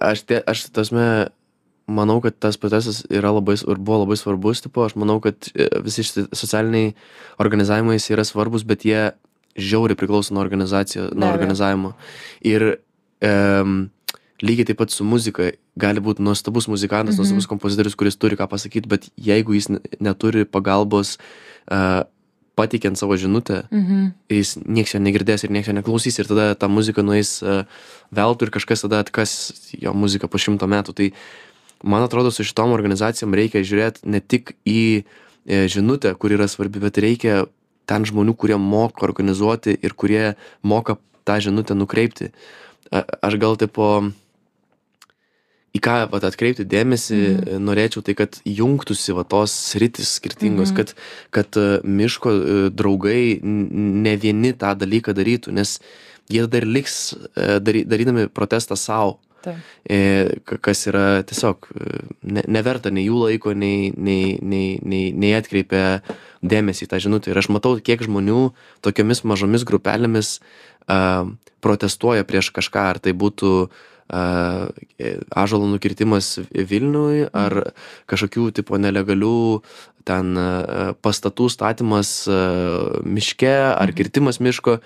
aš, 0.00 0.24
tie, 0.28 0.40
aš 0.40 0.66
tasme, 0.76 1.28
manau, 1.86 2.18
kad 2.24 2.38
tas 2.42 2.58
protestas 2.60 3.04
yra 3.12 3.34
labai, 3.36 3.58
ir 3.60 3.80
buvo 3.80 4.02
labai 4.04 4.18
svarbus, 4.20 4.64
tipo, 4.64 4.86
aš 4.86 4.96
manau, 4.98 5.20
kad 5.24 5.50
e, 5.52 5.68
visi 5.84 6.06
šitie 6.06 6.26
socialiniai 6.36 6.94
organizavimai 7.42 8.00
yra 8.00 8.26
svarbus, 8.26 8.66
bet 8.66 8.88
jie 8.88 9.10
žiauriai 9.56 9.96
priklauso 9.96 10.34
nuo, 10.36 10.44
nuo 10.44 11.28
organizavimo. 11.32 11.94
Ir 12.44 12.76
um, 13.24 13.86
lygiai 14.44 14.68
taip 14.68 14.82
pat 14.82 14.92
su 14.92 15.04
muzika, 15.04 15.48
gali 15.78 16.00
būti 16.00 16.20
nuostabus 16.24 16.68
muzikantas, 16.68 17.14
Mhm. 17.16 17.22
nuostabus 17.22 17.46
kompozitorius, 17.46 17.94
kuris 17.96 18.16
turi 18.16 18.36
ką 18.36 18.48
pasakyti, 18.48 18.88
bet 18.88 19.10
jeigu 19.20 19.54
jis 19.54 19.68
ne- 19.68 19.80
neturi 20.00 20.44
pagalbos 20.44 21.18
uh, 21.70 22.02
pateikiant 22.56 22.96
savo 22.96 23.16
žinutę, 23.16 23.68
Mhm. 23.70 24.12
jis 24.30 24.56
nieks 24.64 24.94
jo 24.94 25.00
negirdės 25.00 25.44
ir 25.44 25.50
nieks 25.50 25.66
jo 25.68 25.74
neklausys 25.74 26.18
ir 26.18 26.24
tada 26.26 26.54
ta 26.54 26.68
muzika 26.68 27.02
nueis 27.02 27.42
uh, 27.42 27.64
veltui 28.12 28.46
ir 28.48 28.50
kažkas 28.50 28.80
tada 28.82 29.00
atkas 29.04 29.52
jo 29.78 29.92
muziką 29.92 30.28
po 30.28 30.38
šimto 30.38 30.64
metų. 30.66 30.94
Tai 30.94 31.12
man 31.84 32.02
atrodo 32.02 32.30
su 32.32 32.42
šitom 32.42 32.72
organizacijom 32.72 33.34
reikia 33.34 33.60
žiūrėt 33.60 34.04
ne 34.06 34.20
tik 34.20 34.54
į 34.64 35.04
e, 35.46 35.68
žinutę 35.68 36.14
kuri 36.18 36.34
yra 36.34 36.48
svarbi 36.48 36.80
bet 36.80 36.96
reikia 36.96 37.44
ten 37.86 38.02
žmonių 38.04 38.34
kurie 38.36 38.56
moka 38.58 39.04
organizuoti 39.06 39.76
ir 39.82 39.92
kurie 39.94 40.34
moka 40.64 40.96
tą 41.26 41.36
žinutę 41.38 41.76
nukreipti 41.76 42.32
a 42.90 43.04
aš 43.22 43.36
gal 43.38 43.56
tipo 43.56 44.10
į 45.76 45.80
ką 45.84 45.96
vat 46.12 46.24
atkreipti 46.28 46.64
dėmesį 46.64 47.18
Mhm. 47.20 47.60
norėčiau 47.68 48.02
tai 48.06 48.14
kad 48.18 48.40
jungtųsi 48.46 49.14
va 49.16 49.24
tos 49.24 49.52
sritys 49.72 50.16
skirtingos 50.20 50.72
Mhm. 50.72 50.76
kad 50.76 50.94
kad 51.30 51.56
e, 51.60 51.80
miško 51.84 52.30
e, 52.32 52.70
draugai 52.70 53.40
ne 53.42 54.16
vieni 54.16 54.52
tą 54.56 54.72
dalyką 54.78 55.12
darytų 55.14 55.52
nes 55.52 55.78
jie 56.30 56.46
dar 56.50 56.64
liks 56.66 57.14
dary 57.60 57.84
darydami 57.86 58.28
protestą 58.28 58.74
e, 59.88 60.40
ka- 60.44 60.58
kas 60.58 60.86
yra 60.90 61.22
tiesiog 61.22 61.68
ne, 62.22 62.42
neverta 62.50 62.90
nei 62.90 63.06
jų 63.06 63.20
laiko, 63.28 63.52
nei, 63.54 63.92
nei, 63.96 64.38
nei, 64.42 64.78
nei, 64.82 65.12
nei 65.14 65.34
atkreipia 65.38 66.00
dėmesį 66.42 66.82
į 66.86 66.88
tą 66.90 66.98
žinutę. 66.98 67.30
Ir 67.30 67.38
aš 67.38 67.48
matau, 67.54 67.76
kiek 67.78 68.02
žmonių 68.02 68.52
tokiomis 68.82 69.22
mažomis 69.22 69.62
grupelėmis 69.62 70.40
a, 70.90 71.26
protestuoja 71.62 72.24
prieš 72.26 72.50
kažką, 72.50 72.82
ar 72.90 72.98
tai 72.98 73.12
būtų 73.14 73.52
e, 73.68 73.70
ažalo 74.06 75.66
nukirtimas 75.66 76.36
Vilniui, 76.52 77.26
ar 77.34 77.72
kažkokių 78.06 78.52
tipo 78.54 78.78
nelegalių 78.78 79.62
ten 80.06 80.38
pastatų 81.02 81.48
statymas 81.50 82.12
miške, 83.02 83.54
ar 83.74 83.90
kirtimas 83.96 84.38
miško. 84.38 84.78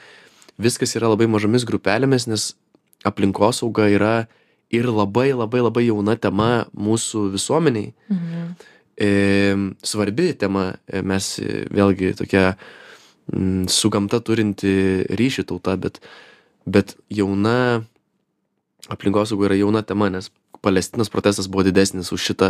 Viskas 0.61 0.97
yra 0.97 1.12
labai 1.12 1.29
mažomis 1.29 1.67
grupelėmis, 1.69 2.29
nes 2.31 2.50
aplinkosauga 3.05 3.89
yra 3.93 4.15
ir 4.71 4.89
labai 4.89 5.31
labai 5.35 5.62
labai 5.65 5.87
jauna 5.89 6.17
tema 6.17 6.67
mūsų 6.73 7.31
visuomeniai. 7.35 7.93
Mhm. 8.09 8.53
E, 9.00 9.57
svarbi 9.83 10.35
tema, 10.37 10.75
e, 10.85 11.00
mes 11.00 11.39
e, 11.41 11.65
vėlgi 11.73 12.12
tokia 12.19 12.53
su 13.71 13.89
gamta 13.95 14.19
turinti 14.21 14.73
ryšį 15.17 15.47
tauta, 15.49 15.77
bet, 15.81 16.00
bet 16.67 16.97
jauna 17.15 17.87
aplinkosauga 18.89 19.51
yra 19.51 19.59
jauna 19.61 19.83
tema, 19.87 20.09
nes 20.13 20.31
Palestinos 20.61 21.09
protestas 21.09 21.49
buvo 21.49 21.65
didesnis 21.65 22.13
už 22.13 22.21
šitą, 22.21 22.49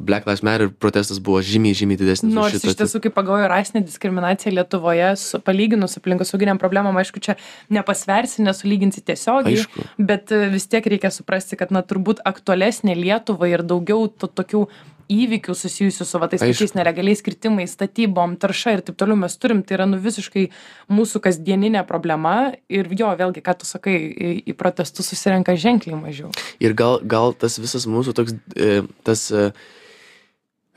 Black 0.00 0.26
Lives 0.26 0.42
Matter 0.42 0.70
protestas 0.72 1.20
buvo 1.20 1.42
žymiai, 1.44 1.76
žymiai 1.76 2.00
didesnis 2.00 2.32
Nors 2.32 2.54
už 2.56 2.62
šitą. 2.62 2.72
iš 2.72 2.78
tiesų, 2.80 3.00
kai 3.04 3.12
pagalvoju, 3.12 3.48
rasinė 3.52 3.82
diskriminacija 3.84 4.54
Lietuvoje, 4.56 5.10
su, 5.20 5.40
palyginus 5.44 5.92
su 5.92 6.00
aplinkosauginiam 6.00 6.60
problemam, 6.60 6.96
aišku, 6.96 7.20
čia 7.20 7.36
nepasversi, 7.68 8.40
nesulyginsi 8.46 9.04
tiesiogiai, 9.04 9.58
Aišku. 9.60 9.84
bet 10.00 10.32
e, 10.32 10.48
vis 10.54 10.64
tiek 10.72 10.88
reikia 10.94 11.12
suprasti, 11.12 11.60
kad, 11.60 11.74
na, 11.76 11.84
turbūt 11.84 12.24
aktualesnė 12.24 12.96
Lietuvai 12.96 13.52
ir 13.52 13.66
daugiau 13.68 14.08
to, 14.08 14.32
tokių 14.32 14.64
įvykių 15.12 15.54
susijusių 15.56 16.06
su 16.08 16.20
va, 16.22 16.28
tais 16.32 16.42
pačiais 16.42 16.74
nelegaliais 16.78 17.22
kirtimais, 17.24 17.74
statybom, 17.76 18.36
tarša 18.40 18.76
ir 18.76 18.84
taip 18.86 18.98
toliau 19.00 19.18
mes 19.20 19.36
turim, 19.40 19.62
tai 19.66 19.78
yra 19.78 19.88
nu 19.90 20.00
visiškai 20.02 20.46
mūsų 20.92 21.22
kasdieninė 21.26 21.84
problema 21.88 22.52
ir 22.72 22.90
jo, 22.98 23.12
vėlgi, 23.18 23.44
ką 23.44 23.56
tu 23.60 23.68
sakai, 23.68 23.96
į, 24.12 24.32
į 24.52 24.56
protestus 24.58 25.12
susirenka 25.12 25.56
ženkliai 25.58 25.98
mažiau. 25.98 26.32
Ir 26.62 26.76
gal, 26.78 27.00
gal 27.04 27.36
tas 27.36 27.58
visas 27.62 27.88
mūsų 27.90 28.16
toks, 28.18 28.36
e, 28.56 28.82
tas, 29.06 29.28
e, 29.30 29.50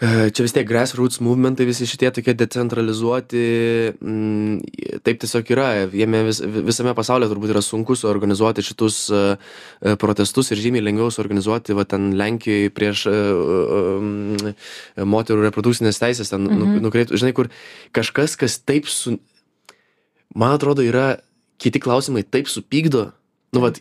čia 0.01 0.43
vis 0.43 0.51
tiek 0.51 0.67
grassroots 0.67 1.21
movementai, 1.23 1.63
visi 1.69 1.85
šitie 1.87 2.09
tokie 2.11 2.33
decentralizuoti, 2.35 3.43
mm, 3.95 4.99
taip 5.07 5.21
tiesiog 5.23 5.51
yra, 5.55 5.67
jame 5.95 6.19
vis, 6.27 6.41
visame 6.43 6.91
pasaulyje 6.97 7.29
turbūt 7.31 7.53
yra 7.53 7.61
sunku 7.63 7.95
suorganizuoti 7.95 8.65
šitus 8.67 8.97
e, 9.15 9.21
e, 9.79 9.95
protestus 10.01 10.51
ir 10.51 10.59
žymiai 10.59 10.83
lengviau 10.83 11.07
suorganizuoti, 11.15 11.77
va 11.79 11.87
ten 11.87 12.11
Lenkijoje 12.19 12.73
prieš 12.75 13.05
e, 13.07 13.15
e, 13.15 14.51
e, 14.51 15.07
moterų 15.07 15.47
reprodukcinės 15.47 16.01
teisės, 16.03 16.33
ten 16.33 16.43
nu, 16.43 16.65
Mhm. 16.65 16.83
nukreiptų, 16.83 17.15
žinai, 17.21 17.31
kur 17.37 17.47
kažkas, 17.95 18.35
kas 18.35 18.59
taip 18.59 18.91
su, 18.91 19.15
man 20.35 20.57
atrodo, 20.59 20.83
yra 20.83 21.21
kiti 21.57 21.79
klausimai 21.79 22.27
taip 22.27 22.51
supykdo, 22.51 23.13
nu, 23.55 23.63
va, 23.63 23.71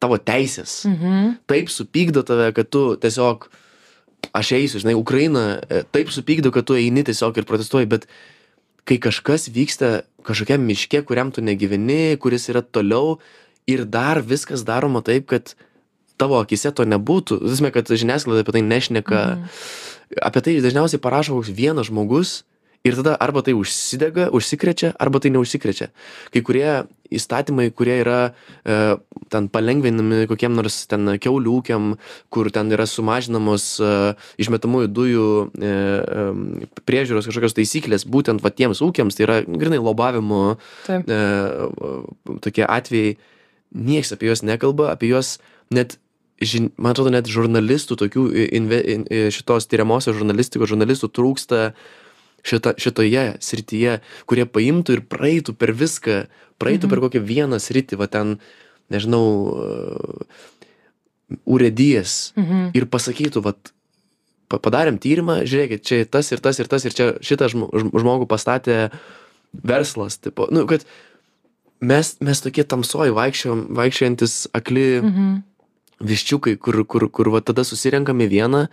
tavo 0.00 0.16
teisės 0.16 0.86
Mhm. 0.88 1.42
taip 1.46 1.68
supykdo 1.68 2.24
tave, 2.24 2.54
kad 2.56 2.70
tu 2.72 2.96
tiesiog, 2.96 3.50
aš 4.32 4.52
eisiu, 4.58 4.80
žinai, 4.82 4.94
Ukraina 4.98 5.60
e, 5.68 5.82
taip 5.92 6.10
supykdo, 6.14 6.52
kad 6.54 6.66
tu 6.68 6.76
eini 6.78 7.04
tiesiog 7.06 7.38
ir 7.38 7.46
protestuoji, 7.48 7.88
bet 7.90 8.06
kai 8.88 8.98
kažkas 9.02 9.48
vyksta 9.52 10.02
kažkokiam 10.26 10.62
miške, 10.64 11.02
kuriam 11.08 11.32
tu 11.32 11.44
negyveni, 11.44 12.16
kuris 12.20 12.48
yra 12.52 12.62
toliau 12.62 13.18
ir 13.68 13.84
dar 13.84 14.20
viskas 14.24 14.64
daroma 14.64 15.02
taip, 15.04 15.28
kad 15.28 15.54
tavo 16.18 16.40
akise 16.42 16.72
to 16.74 16.84
nebūtų, 16.88 17.38
visme, 17.44 17.70
kad 17.70 17.86
žiniasklaida 17.88 18.42
apie 18.42 18.56
tai 18.58 18.62
nešneka, 18.66 19.20
Mhm. 19.38 19.44
apie 20.24 20.40
tai 20.42 20.54
dažniausiai 20.64 21.00
parašo 21.00 21.36
koks 21.36 21.52
vienas 21.52 21.86
žmogus 21.92 22.42
ir 22.86 22.96
tada 22.98 23.16
arba 23.20 23.42
tai 23.42 23.54
užsidega, 23.58 24.28
užsikrečia, 24.34 24.92
arba 24.98 25.20
tai 25.20 25.32
neužsikrečia. 25.34 25.90
Kai 26.34 26.42
kurie 26.46 26.70
įstatymai, 27.14 27.70
kurie 27.76 27.96
yra 28.02 28.18
e, 28.28 28.96
ten 29.32 29.48
palengvinami 29.52 30.26
kokiem 30.28 30.54
nors 30.56 30.82
ten 30.90 31.14
keulių 31.20 31.54
ūkiam, 31.60 31.92
kur 32.32 32.50
ten 32.54 32.72
yra 32.74 32.86
sumažinamos 32.88 33.68
e, 33.80 33.92
išmetamųjų 34.44 34.90
dujų 34.92 35.28
e, 35.48 35.70
e, 35.70 36.68
priežiūros 36.88 37.28
kažkokios 37.28 37.56
taisyklės, 37.56 38.06
būtent 38.08 38.44
va 38.44 38.52
tiems 38.52 38.82
ūkiams, 38.84 39.16
tai 39.16 39.26
yra 39.26 39.38
grinai 39.46 39.80
lobavimo 39.80 40.58
Taip. 40.86 41.08
e, 41.08 42.36
tokie 42.44 42.66
atvejai, 42.68 43.16
nieks 43.74 44.12
apie 44.14 44.30
juos 44.30 44.44
nekalba, 44.44 44.92
apie 44.92 45.10
juos 45.12 45.38
net, 45.74 45.96
žin, 46.40 46.70
man 46.76 46.92
atrodo, 46.92 47.12
net 47.12 47.28
žurnalistų, 47.28 47.98
tokių 48.04 48.28
inve, 48.56 48.82
in, 48.84 49.08
šitos 49.34 49.68
tyriamosios 49.68 50.16
žurnalistikos 50.16 50.70
žurnalistų 50.70 51.10
trūksta 51.12 51.72
šita, 52.46 52.74
šitoje 52.78 53.24
srityje, 53.42 54.00
kurie 54.26 54.44
paimtų 54.46 54.98
ir 54.98 55.02
praeitų 55.10 55.54
per 55.58 55.72
viską, 55.72 56.26
praeitų 56.58 56.86
mhm. 56.86 56.90
per 56.94 57.00
kokią 57.06 57.22
vieną 57.24 57.58
sritį, 57.62 57.98
va 58.00 58.06
ten, 58.10 58.38
nežinau, 58.90 59.24
urėdijas 61.44 62.32
Mhm. 62.36 62.70
ir 62.74 62.86
pasakytų, 62.88 63.42
va, 63.44 63.52
padarėm 64.48 64.96
tyrimą, 64.98 65.42
žiūrėkit, 65.44 65.82
čia 65.84 66.04
tas 66.08 66.30
ir 66.32 66.40
tas 66.40 66.58
ir 66.58 66.66
tas 66.68 66.84
ir 66.88 66.92
čia 66.96 67.10
šitą 67.20 67.50
žmo- 67.52 67.68
žm- 67.72 67.92
žmogų 67.92 68.26
pastatė 68.30 68.90
verslas, 69.52 70.16
tipo, 70.18 70.48
nu, 70.50 70.64
kad 70.66 70.84
mes, 71.80 72.16
mes 72.20 72.40
tokie 72.40 72.64
tamsoj 72.64 73.12
vaikščiojam, 73.12 73.66
vaikščiojantis 73.76 74.48
akli 74.56 75.02
Mhm. 75.02 75.42
viščiukai, 76.00 76.56
kur, 76.56 76.84
kur, 76.84 77.08
kur 77.10 77.28
va 77.30 77.40
tada 77.40 77.62
susirenkam 77.64 78.18
į 78.24 78.28
vieną, 78.30 78.68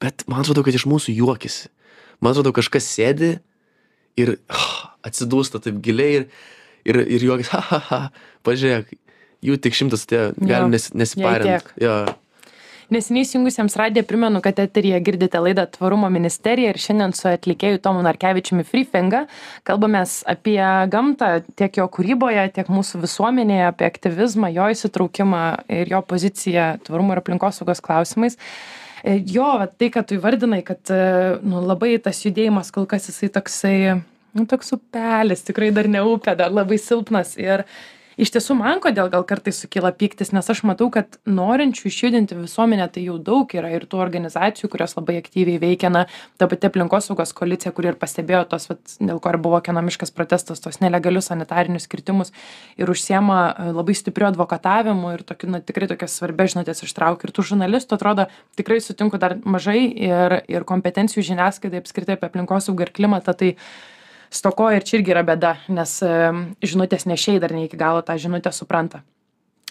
bet 0.00 0.24
man 0.28 0.40
atrodo, 0.40 0.62
kad 0.64 0.74
iš 0.74 0.84
mūsų 0.84 1.14
juokisi. 1.16 1.68
Man 2.24 2.32
atrodo, 2.32 2.54
kažkas 2.56 2.88
sėdi 2.88 3.36
ir 4.20 4.36
ah, 4.48 4.96
atsidūsta 5.04 5.60
taip 5.64 5.80
giliai 5.84 6.20
ir, 6.22 6.28
ir, 6.88 7.00
ir 7.18 7.28
juokis, 7.28 7.52
ha, 7.52 7.62
ha, 7.68 7.80
ha, 7.90 8.02
pažiūrėk, 8.46 8.94
jų 9.44 9.60
tik 9.60 9.76
šimtas 9.76 10.06
atėjo, 10.06 10.30
galim 10.40 10.72
nes, 10.72 10.88
nesiparint. 10.96 11.50
tiek. 11.50 11.74
Jo, 11.84 11.96
Neseniai 12.92 13.24
įsijungusiems 13.24 13.74
radiją 13.80 14.04
primenu, 14.04 14.42
kad 14.44 14.58
eteryje 14.60 14.98
girdite 15.06 15.40
laidą 15.40 15.64
Tvarumo 15.72 16.10
ministerija 16.12 16.74
ir 16.74 16.78
šiandien 16.80 17.14
su 17.16 17.30
atlikėju 17.30 17.80
Tomu 17.82 18.02
Narkevičiumi 18.04 18.64
Freefinga 18.68 19.22
kalbamės 19.64 20.18
apie 20.28 20.60
gamtą 20.92 21.30
tiek 21.56 21.80
jo 21.80 21.88
kūryboje, 21.96 22.44
tiek 22.54 22.68
mūsų 22.68 23.00
visuomenėje, 23.06 23.70
apie 23.72 23.88
aktyvizmą, 23.88 24.52
jo 24.52 24.68
įsitraukimą 24.76 25.44
ir 25.80 25.96
jo 25.96 26.04
poziciją 26.12 26.74
tvarumo 26.84 27.16
ir 27.16 27.24
aplinkosaugos 27.24 27.80
klausimais. 27.84 28.36
E, 28.36 28.83
Jo, 29.04 29.44
va, 29.60 29.66
tai, 29.68 29.90
kad 29.92 30.06
tu 30.08 30.16
įvardinai, 30.16 30.62
kad 30.64 30.88
e, 30.88 31.00
nu, 31.44 31.60
labai 31.68 31.98
tas 32.00 32.22
judėjimas 32.24 32.70
kol 32.72 32.86
kas 32.88 33.10
jisai 33.10 33.28
toksai, 33.34 33.74
nu, 34.32 34.46
toks 34.48 34.72
upelis, 34.78 35.44
tikrai 35.44 35.68
dar 35.76 35.90
ne 35.92 36.00
upė, 36.08 36.32
dar 36.38 36.54
labai 36.54 36.78
silpnas. 36.80 37.34
Ir 37.36 37.66
iš 38.20 38.32
tiesų 38.34 38.56
man 38.58 38.80
kodėl 38.84 39.10
gal 39.12 39.24
kartais 39.26 39.58
sukyla 39.62 39.92
pyktis, 39.96 40.32
nes 40.34 40.48
aš 40.50 40.62
matau, 40.68 40.90
kad 40.94 41.18
norinčių 41.26 41.88
išjudinti 41.90 42.38
visuomenę 42.38 42.88
tai 42.94 43.04
jau 43.06 43.16
daug 43.22 43.50
yra 43.56 43.72
ir 43.74 43.86
tų 43.90 44.00
organizacijų, 44.04 44.70
kurios 44.72 44.96
labai 44.98 45.18
aktyviai 45.20 45.60
veikia, 45.62 45.90
na, 45.92 46.04
ta 46.40 46.48
pati 46.50 46.68
aplinkosaugos 46.68 47.34
koalicija, 47.36 47.72
kuri 47.76 47.92
ir 47.92 47.98
pastebėjo 48.00 48.44
tos, 48.52 48.68
vat, 48.70 48.96
dėl 49.00 49.20
ko 49.22 49.34
ir 49.34 49.40
buvo 49.44 49.60
kenomiškas 49.64 50.14
protestas, 50.14 50.62
tos 50.64 50.80
nelegalius 50.84 51.30
sanitarinius 51.30 51.88
kirtimus 51.90 52.34
ir 52.80 52.90
užsiema 52.90 53.40
e, 53.50 53.70
labai 53.76 53.96
stipriu 53.98 54.28
advokatavimu 54.30 55.14
ir 55.14 55.24
tokiu, 55.26 55.50
na, 55.54 55.62
tikrai 55.64 55.88
tokias 55.90 56.18
svarbės 56.20 56.54
žinutės 56.54 56.84
ištraukia. 56.86 57.28
Ir 57.28 57.34
tų 57.34 57.46
žurnalistų, 57.50 57.98
atrodo, 57.98 58.28
tikrai 58.58 58.80
sutinku 58.84 59.20
dar 59.22 59.36
mažai 59.44 59.80
ir, 59.88 60.38
ir 60.50 60.68
kompetencijų 60.68 61.24
žiniasklaidai 61.32 61.82
apskritai 61.82 62.18
apie 62.18 62.30
aplinkosaugą 62.30 62.88
ir 62.88 62.94
klimatą. 62.94 63.34
Tai 63.38 63.54
stokoja 64.34 64.80
ir 64.80 64.86
čia 64.86 64.98
irgi 64.98 65.14
yra 65.14 65.24
bėda, 65.26 65.56
nes 65.72 65.96
e, 66.04 66.12
žinutės 66.66 67.06
nešiai 67.10 67.42
dar 67.42 67.54
ne 67.54 67.66
iki 67.68 67.78
galo 67.80 68.02
tą 68.04 68.18
žinutę 68.20 68.52
supranta. 68.54 69.04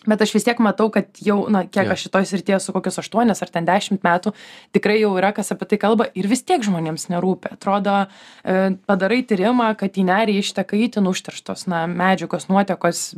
Bet 0.03 0.19
aš 0.19 0.33
vis 0.35 0.43
tiek 0.43 0.59
matau, 0.59 0.89
kad 0.91 1.07
jau, 1.23 1.45
na, 1.51 1.61
kiek 1.63 1.87
Jo. 1.87 1.95
aš 1.95 2.01
šitoj 2.07 2.25
srityje 2.27 2.57
su 2.59 2.73
kokius 2.75 2.99
8 2.99 3.31
ar 3.31 3.51
ten 3.53 3.67
10 3.67 4.01
metų, 4.03 4.33
tikrai 4.75 4.97
jau 4.99 5.13
yra 5.15 5.31
kas 5.35 5.53
apie 5.55 5.67
tai 5.71 5.79
kalba 5.79 6.09
ir 6.11 6.27
vis 6.27 6.43
tiek 6.43 6.59
žmonėms 6.63 7.07
nerūpi. 7.13 7.53
Atrodo, 7.55 7.95
e, 8.43 8.75
padarai 8.89 9.21
tyrimą, 9.23 9.69
kad 9.79 9.95
į 9.95 10.03
nerį 10.09 10.35
išteka 10.41 10.75
įtin 10.75 11.07
užterštos, 11.07 11.67
na, 11.71 11.85
medžiagos, 11.87 12.49
nuotekos, 12.51 13.13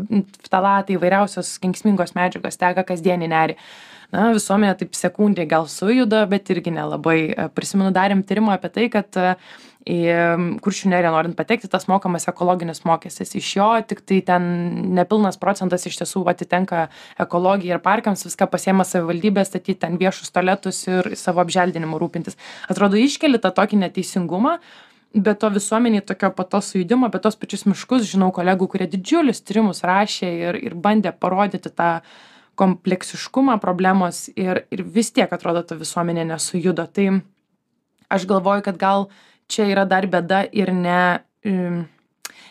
ftalatai, 0.46 1.00
įvairiausios 1.00 1.58
kenksmingos 1.64 2.14
medžiagos 2.18 2.62
teka 2.62 2.86
kasdien 2.86 3.26
į 3.26 3.34
nerį. 3.34 3.58
na 4.14 4.30
visuomenė 4.32 4.78
taip 4.78 4.94
sekundei 4.94 5.48
gal 5.50 5.66
sujuda 5.68 6.26
bet 6.30 6.50
irgi 6.54 6.72
nelabai 6.72 7.50
prisimenu 7.58 7.92
darėm 7.92 8.22
tyrimą 8.24 8.54
apie 8.54 8.70
tai 8.70 8.86
kad 8.94 9.18
į 9.86 10.60
kuršių 10.66 10.90
neriją 10.90 11.12
norint 11.14 11.38
patekti 11.38 11.70
tas 11.70 11.86
mokamas 11.86 12.26
ekologinis 12.32 12.82
mokestis. 12.90 13.36
Iš 13.38 13.50
jo 13.58 13.68
tiktai 13.86 14.18
ten 14.26 14.48
nepilnas 14.98 15.38
procentas 15.38 15.86
iš 15.86 16.00
tiesų 16.02 16.24
atitenka 16.32 16.88
ekologijai 17.22 17.78
ir 17.78 17.84
parkams 17.86 18.26
viską 18.26 18.50
pasiima 18.50 18.86
savivaldybė 18.88 19.46
statyt 19.46 19.84
ten 19.84 20.00
viešus 20.02 20.34
tualetus 20.34 20.82
ir 20.90 21.14
savo 21.20 21.44
apželdinimu 21.46 22.02
rūpintis. 22.02 22.40
Atrodo 22.70 22.98
iškeli 22.98 23.42
tą 23.42 23.54
tokį 23.54 23.84
neteisingumą 23.86 24.58
be 25.16 25.36
to 25.36 25.50
visuomenei 25.50 26.02
tokio 26.02 26.32
po 26.32 26.44
to 26.44 26.62
sujudimo 26.62 27.08
apie 27.08 27.22
tuos 27.24 27.38
pačius 27.40 27.64
miškus 27.70 28.08
žinau 28.10 28.32
kolegų 28.36 28.68
kurie 28.72 28.88
didžiulius 28.92 29.40
tyrimus 29.48 29.84
rašė 29.88 30.32
ir 30.48 30.58
ir 30.60 30.76
bandė 30.76 31.14
parodyti 31.16 31.72
tą 31.72 31.92
kompleksiškumą 32.60 33.60
problemos 33.64 34.26
ir 34.36 34.66
ir 34.72 34.84
vis 34.98 35.12
tiek 35.16 35.32
atrodo 35.32 35.64
ta 35.64 35.76
visuomenė 35.76 36.26
nesujudo. 36.34 36.88
Tai 36.88 37.08
aš 38.10 38.28
galvoju 38.28 38.66
kad 38.68 38.78
gal 38.78 39.08
čia 39.52 39.68
yra 39.72 39.86
dar 39.90 40.08
bėda 40.12 40.46
ir 40.52 40.74
ne 40.74 41.00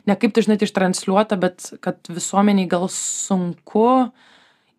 ne 0.04 0.16
kaip 0.20 0.34
tai 0.34 0.44
žinot 0.46 0.62
ištransliuota 0.66 1.38
bet 1.40 1.70
kad 1.84 1.98
visuomenei 2.12 2.68
gal 2.70 2.86
sunku 2.92 4.10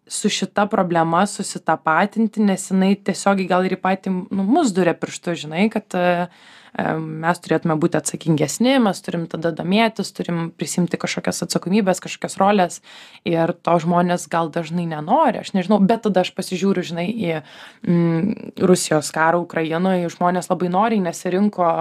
su 0.08 0.30
šita 0.30 0.68
problema 0.70 1.24
susitapatinti 1.30 2.44
nes 2.46 2.70
jinai 2.72 2.94
tiesiogiai 2.96 3.50
gal 3.50 3.66
ir 3.66 3.78
į 3.78 3.82
patį 3.82 4.14
nu 4.14 4.46
mus 4.46 4.74
duria 4.76 4.94
pirštu 4.98 5.34
žinai 5.46 5.68
kad 5.74 5.98
mes 6.75 7.39
turėtume 7.39 7.77
būti 7.79 8.00
atsakingesni 8.00 8.75
mes 8.84 9.00
turim 9.03 9.25
tada 9.32 9.51
domėtis 9.55 10.12
turim 10.15 10.50
prisiimti 10.51 11.00
kažkokias 11.00 11.46
atsakomybes 11.46 12.01
kažkokias 12.03 12.38
roles 12.41 12.82
ir 13.27 13.53
to 13.63 13.77
žmonės 13.84 14.27
gal 14.32 14.51
dažnai 14.51 14.88
nenori 14.89 15.39
aš 15.39 15.53
nežinau 15.55 15.79
bet 15.79 16.03
tada 16.08 16.25
aš 16.25 16.34
pasižiūriu 16.36 16.84
žinai 16.84 17.08
į 17.08 17.32
mm, 17.39 18.60
rusijos 18.67 19.12
karą 19.15 19.41
ukrainoj 19.46 20.10
žmonės 20.17 20.51
labai 20.51 20.72
noriai 20.74 21.03
nesirinko 21.05 21.72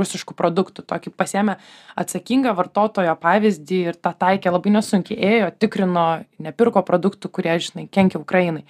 rusiškų 0.00 0.36
produktų 0.38 0.86
tokį 0.88 1.12
pasiėmė 1.12 1.58
atsakingą 2.00 2.56
vartotojo 2.56 3.16
pavyzdį 3.20 3.82
ir 3.92 4.00
tą 4.00 4.14
taikė 4.16 4.54
labai 4.54 4.78
nesunkiai 4.78 5.18
ėjo 5.34 5.52
tikrino 5.60 6.08
nepirko 6.40 6.84
produktų 6.86 7.32
kurie 7.36 7.58
žinai 7.60 7.88
kenkia 7.92 8.22
ukrainai 8.22 8.64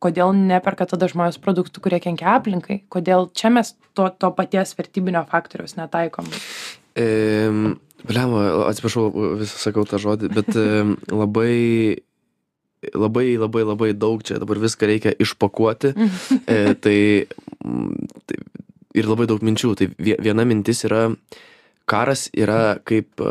kodėl 0.00 0.34
neperka 0.36 0.88
tada 0.90 1.08
žmonės 1.10 1.40
produktų 1.42 1.84
kurie 1.84 2.00
kenkia 2.02 2.34
aplinkai 2.38 2.82
kodėl 2.92 3.28
čia 3.36 3.52
mes 3.54 3.74
to 3.94 4.08
to 4.16 4.32
paties 4.36 4.74
vertybinio 4.78 5.24
faktoriaus 5.30 5.76
netaikom 5.78 6.28
e, 6.96 7.76
Blemba, 8.00 8.44
atsiprašau, 8.70 9.10
vis 9.40 9.52
sakau 9.60 9.84
tą 9.88 9.98
žodį, 10.00 10.30
bet 10.32 10.56
labai, 11.12 12.00
labai, 12.94 13.26
labai, 13.36 13.64
labai 13.68 13.90
daug 13.92 14.22
čia 14.24 14.38
dabar 14.40 14.60
viską 14.62 14.88
reikia 14.88 15.12
išpakuoti. 15.20 15.92
e, 16.54 16.74
tai, 16.80 16.98
tai 18.24 18.38
ir 18.96 19.10
labai 19.10 19.28
daug 19.30 19.44
minčių. 19.44 19.74
Tai 19.76 19.90
viena 20.00 20.46
mintis 20.48 20.84
yra, 20.88 21.10
karas 21.90 22.28
yra 22.36 22.78
kaip, 22.86 23.22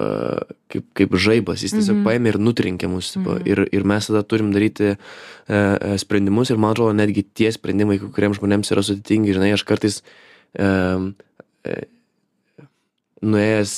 kaip, 0.71 0.87
kaip 0.97 1.15
žaibas, 1.15 1.63
jis 1.63 1.75
tiesiog 1.77 1.99
-hmm. 1.99 2.07
paėmė 2.07 2.33
ir 2.33 2.39
nutrinkė 2.43 2.89
mus. 2.91 3.11
Mm 3.15 3.25
-hmm. 3.25 3.47
ir, 3.47 3.59
ir 3.71 3.85
mes 3.87 4.07
tada 4.07 4.23
turim 4.23 4.51
daryti 4.55 4.95
e, 4.95 5.97
sprendimus 5.97 6.51
ir 6.51 6.57
man 6.57 6.75
atrodo, 6.75 6.93
netgi 6.93 7.23
tie 7.23 7.51
sprendimai, 7.51 7.99
kuriems 7.99 8.39
žmonėms 8.39 8.71
yra 8.75 8.83
sudėtingi, 8.83 9.33
žinai, 9.37 9.53
aš 9.55 9.63
kartais 9.63 10.01
e, 10.53 10.67
e, 11.63 11.77
nuėjęs 13.21 13.73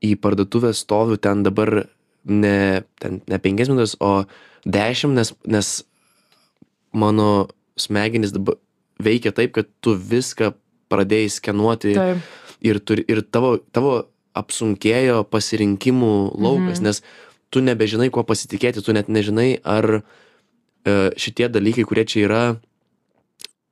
į 0.00 0.16
parduotuvę 0.16 0.72
stoviu 0.72 1.16
ten 1.16 1.42
dabar 1.42 1.84
ne, 2.24 2.82
ten, 3.00 3.20
ne 3.28 3.38
penkias 3.38 3.68
minutės, 3.68 3.96
o 4.00 4.24
dešimt, 4.64 5.14
nes, 5.14 5.34
nes 5.46 5.84
mano 6.92 7.48
smegenys 7.76 8.32
dabar 8.32 8.56
veikia 8.98 9.32
taip, 9.32 9.52
kad 9.52 9.66
tu 9.80 9.94
viską 9.94 10.54
pradėjai 10.88 11.28
skenuoti. 11.36 11.94
Taip 11.94 12.40
ir 12.60 12.80
turi 12.80 13.04
ir 13.08 13.22
tavo 13.22 13.56
tavo 13.72 13.96
apsunkėjo 14.38 15.24
pasirinkimų 15.30 16.14
laukas 16.38 16.78
mhm. 16.78 16.86
nes 16.86 17.02
tu 17.50 17.62
nebežinai 17.64 18.10
kuo 18.14 18.22
pasitikėti 18.26 18.82
tu 18.86 18.94
net 18.94 19.10
nežinai 19.10 19.58
ar 19.66 20.00
e, 20.00 20.02
šitie 21.18 21.50
dalykai 21.50 21.86
kurie 21.88 22.06
čia 22.06 22.26
yra 22.28 22.42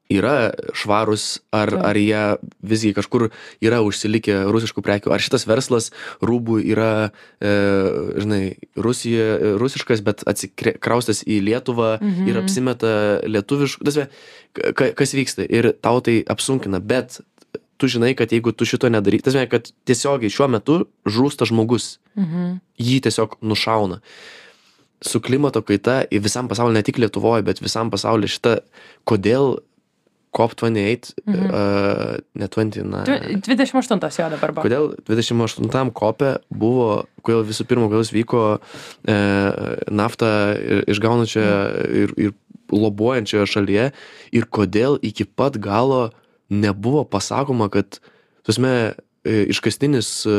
yra 0.09 0.51
švarūs 0.77 1.25
ar 1.53 1.71
ar 1.85 1.99
jie 2.01 2.23
visgi 2.65 2.95
kažkur 2.97 3.29
yra 3.65 3.81
užsilikę 3.85 4.41
rusiškų 4.49 4.83
prekių 4.85 5.13
ar 5.13 5.23
šitas 5.23 5.45
verslas 5.49 5.91
rūbų 6.25 6.63
yra 6.65 6.93
e, 7.05 7.53
žinai 8.25 8.43
rusija 8.77 9.57
rusiškas 9.61 10.03
bet 10.05 10.25
atsikraustęs 10.29 11.25
į 11.29 11.43
lietuvą 11.51 11.99
ir 12.01 12.09
Mhm. 12.09 12.41
apsimeta 12.41 12.93
lietuvišku 13.29 13.85
ta 13.85 13.93
prasme 13.93 14.09
ka 14.75 14.93
kas 14.97 15.13
vyksta 15.13 15.45
ir 15.45 15.75
tau 15.77 16.01
tai 16.01 16.25
apsunkina 16.25 16.81
bet 16.81 17.21
tu 17.79 17.87
žinai 17.89 18.15
kad 18.19 18.33
jeigu 18.35 18.53
tu 18.53 18.67
šito 18.67 18.91
nedary 18.91 19.21
ta 19.23 19.31
prasme 19.31 19.47
kad 19.51 19.71
tiesiogiai 19.87 20.31
šiuo 20.35 20.49
metu 20.51 20.85
žūsta 21.07 21.47
žmogus 21.49 21.99
Mhm. 22.19 22.59
jį 22.83 23.01
tiesiog 23.07 23.39
nušauna 23.43 24.01
su 25.03 25.21
klimato 25.23 25.63
kaita 25.63 26.03
į 26.11 26.19
visam 26.25 26.49
pasauly 26.51 26.75
ne 26.75 26.83
tik 26.83 26.99
lietuvoj 26.99 27.45
bet 27.47 27.61
visam 27.63 27.91
pasauly 27.91 28.27
šita 28.27 28.59
kodėl 29.07 29.59
cop 30.35 30.53
twenty 30.59 30.81
eight 30.85 31.15
Mhm. 31.27 31.47
uh, 31.47 32.17
ne 32.35 32.49
twenty 32.49 32.83
na 32.85 33.05
Dvi- 33.07 33.39
28 33.47 34.19
jo 34.19 34.29
dabar 34.35 34.53
buvo. 34.53 34.65
kodėl 34.67 34.85
dvidešim 35.07 35.41
aštuntam 35.47 35.91
kope 35.95 36.37
buvo 36.51 37.07
kodėl 37.23 37.47
visų 37.49 37.65
pirma 37.71 37.87
kodėl 37.89 38.03
jis 38.05 38.13
vyko 38.13 38.43
e, 39.07 39.15
naftą 39.91 40.29
išgaunančioje 40.91 41.57
ir 42.03 42.11
ir 42.27 42.33
lobuojančioje 42.73 43.47
šalyje 43.49 43.85
ir 44.33 44.45
kodėl 44.53 44.99
iki 45.03 45.25
pat 45.25 45.57
galo 45.57 46.11
nebuvo 46.51 47.05
pasakoma 47.05 47.69
kad 47.69 47.99
ta 47.99 48.49
prasme 48.49 48.95
e, 49.29 49.45
iškastinis 49.53 50.25
e, 50.27 50.35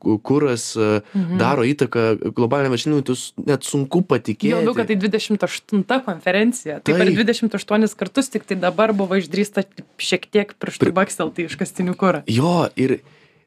ku- 0.00 0.18
kuras 0.18 0.72
e, 0.76 1.00
Mhm. 1.14 1.36
daro 1.38 1.62
įtaką 1.62 2.32
globaliniam 2.34 2.72
atšilimui 2.74 3.04
tu 3.06 3.14
net 3.46 3.62
sunku 3.62 4.02
patikėti 4.02 4.50
Jau 4.50 4.64
daug, 4.64 4.74
kad 4.76 4.88
tai 4.88 4.96
28 4.96 6.00
konferencija. 6.04 6.80
Tai 6.82 6.94
per 6.98 7.06
Taip. 7.06 7.18
28 7.20 7.94
kartus 7.96 8.28
tik 8.32 8.44
tai 8.48 8.56
dabar 8.58 8.92
buvo 8.96 9.14
išdrįsta 9.20 9.62
šiek 9.98 10.26
tiek 10.30 10.54
pirštų 10.58 10.90
bakstelti 10.96 11.46
iškastinių 11.46 11.94
kurą. 12.00 12.24
Jo, 12.26 12.68
ir 12.76 12.98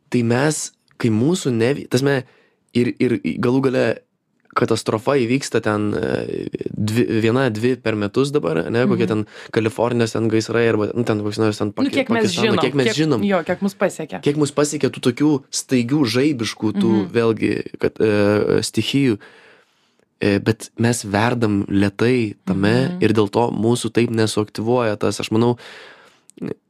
tai 0.10 0.24
mes, 0.24 0.72
kai 1.02 1.10
mūsų 1.10 1.52
nevy... 1.52 1.88
Tasme, 1.92 2.24
ir, 2.78 2.94
ir 3.00 3.18
galų 3.44 3.62
gale 3.68 3.86
katastrofa 4.56 5.16
įvyksta 5.22 5.62
ten 5.64 5.94
e, 5.96 6.48
dvi, 6.76 7.06
viena, 7.24 7.46
dvi 7.50 7.76
per 7.80 7.96
metus 7.96 8.32
dabar, 8.36 8.60
ne, 8.72 8.86
kokie 8.90 9.08
ten 9.08 9.26
Kalifornijos 9.56 10.12
ten 10.18 10.28
gaisrai 10.32 10.66
arba 10.70 10.90
nu, 10.94 11.04
ten 11.08 11.22
koks 11.24 11.40
nors 11.40 11.58
ten 11.62 11.72
Mhm. 11.72 11.84
Nu, 11.86 11.90
kiek 11.90 12.10
mes 12.10 12.24
Pakistano, 12.26 12.48
žinom. 12.52 12.62
kiek 12.66 12.74
mes 12.76 12.96
žinom. 12.98 13.24
Jo, 13.24 13.44
kiek 13.48 13.62
mus 13.62 13.76
pasiekė. 13.76 14.22
Kiek 14.22 14.36
mus 14.38 14.52
pasiekė 14.52 14.90
tų 14.92 15.00
tokių 15.08 15.32
staigių, 15.52 16.02
žaibiškų, 16.16 16.74
tų 16.82 16.90
Mhm. 16.92 17.08
vėlgi, 17.16 17.54
kad 17.80 17.94
e, 18.02 18.60
stichijų. 18.62 19.18
E, 20.22 20.38
bet 20.40 20.70
mes 20.78 21.04
verdam 21.04 21.66
lietai 21.66 22.36
tame 22.46 22.74
Mhm. 22.92 23.02
ir 23.02 23.10
dėl 23.14 23.30
to 23.32 23.50
mūsų 23.52 23.90
taip 23.92 24.10
nesuaktyvuoja 24.12 25.00
tas, 25.00 25.20
aš 25.20 25.32
manau, 25.32 25.58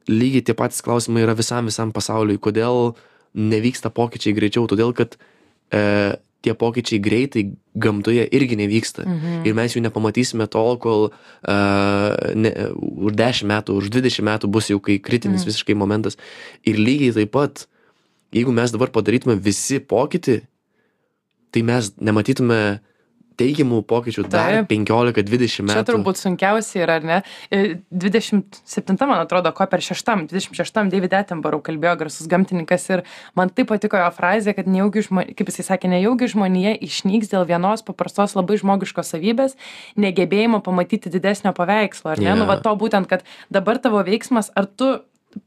lygiai 0.08 0.42
tie 0.44 0.54
patys 0.54 0.80
klausimai 0.82 1.22
yra 1.26 1.34
visam 1.36 1.66
visam 1.66 1.92
pasauliui. 1.92 2.38
Kodėl 2.38 2.94
nevyksta 3.34 3.90
pokyčiai 3.90 4.34
greičiau? 4.36 4.66
Todėl, 4.68 4.94
kad 4.94 5.16
e, 5.72 6.16
tie 6.42 6.54
pokyčiai 6.58 7.00
greitai 7.02 7.44
gamtoje 7.78 8.26
irgi 8.34 8.56
nevyksta. 8.58 9.04
Mhm. 9.06 9.42
Ir 9.46 9.54
mes 9.54 9.74
jų 9.76 9.82
nepamatysime 9.86 10.48
tol, 10.50 10.76
kol 10.82 11.08
uh, 11.08 12.32
ne, 12.34 12.52
už 12.76 13.14
10 13.18 13.48
metų, 13.48 13.76
už 13.78 13.90
20 13.94 14.26
metų 14.26 14.50
bus 14.50 14.70
jau 14.70 14.80
kai 14.82 14.98
kritinis 14.98 15.42
Mhm. 15.42 15.50
visiškai 15.52 15.76
momentas. 15.78 16.18
Ir 16.66 16.76
lygiai 16.76 17.14
taip 17.14 17.30
pat, 17.32 17.66
jeigu 18.32 18.52
mes 18.52 18.72
dabar 18.74 18.90
padarytume 18.90 19.36
visi 19.38 19.78
pokytį, 19.80 20.42
tai 21.52 21.62
mes 21.62 21.92
nematytume 22.00 22.80
teigiamų 23.38 23.82
pokyčių 23.88 24.24
dar 24.30 24.56
Taip. 24.58 24.70
15-20 24.72 25.66
metų. 25.68 25.76
Čia 25.78 25.86
turbūt 25.88 26.20
sunkiausia 26.20 26.82
yra, 26.84 26.98
ar 27.00 27.06
ne? 27.08 27.18
E, 27.52 27.78
27, 27.90 28.96
man 29.00 29.22
atrodo, 29.22 29.52
ko 29.56 29.66
per 29.70 29.84
6, 29.84 30.02
26 30.32 30.90
David 30.92 31.16
Attenborough 31.18 31.64
kalbėjo 31.66 31.94
garsus 32.04 32.30
gamtininkas 32.30 32.88
ir 32.92 33.04
man 33.38 33.52
taip 33.52 33.70
patiko 33.72 34.00
jo 34.00 34.08
frazė, 34.16 34.56
kad 34.56 34.68
nejaugi, 34.70 35.06
kaip 35.38 35.52
jisai 35.52 35.68
sakė, 35.72 35.92
nejaugi 35.92 36.30
žmonija 36.34 36.74
išnyks 36.88 37.32
dėl 37.32 37.46
vienos 37.48 37.84
paprastos 37.86 38.36
labai 38.38 38.58
žmogiškos 38.62 39.14
savybės, 39.14 39.56
negebėjimo 40.00 40.62
pamatyti 40.64 41.12
didesnio 41.12 41.54
paveikslo, 41.56 42.14
ar 42.14 42.22
ne? 42.22 42.32
Jo. 42.32 42.38
Nu, 42.42 42.50
va 42.50 42.58
to 42.62 42.74
būtent, 42.78 43.10
kad 43.10 43.26
dabar 43.52 43.80
tavo 43.82 44.02
veiksmas, 44.06 44.52
ar 44.56 44.68
tu 44.68 44.94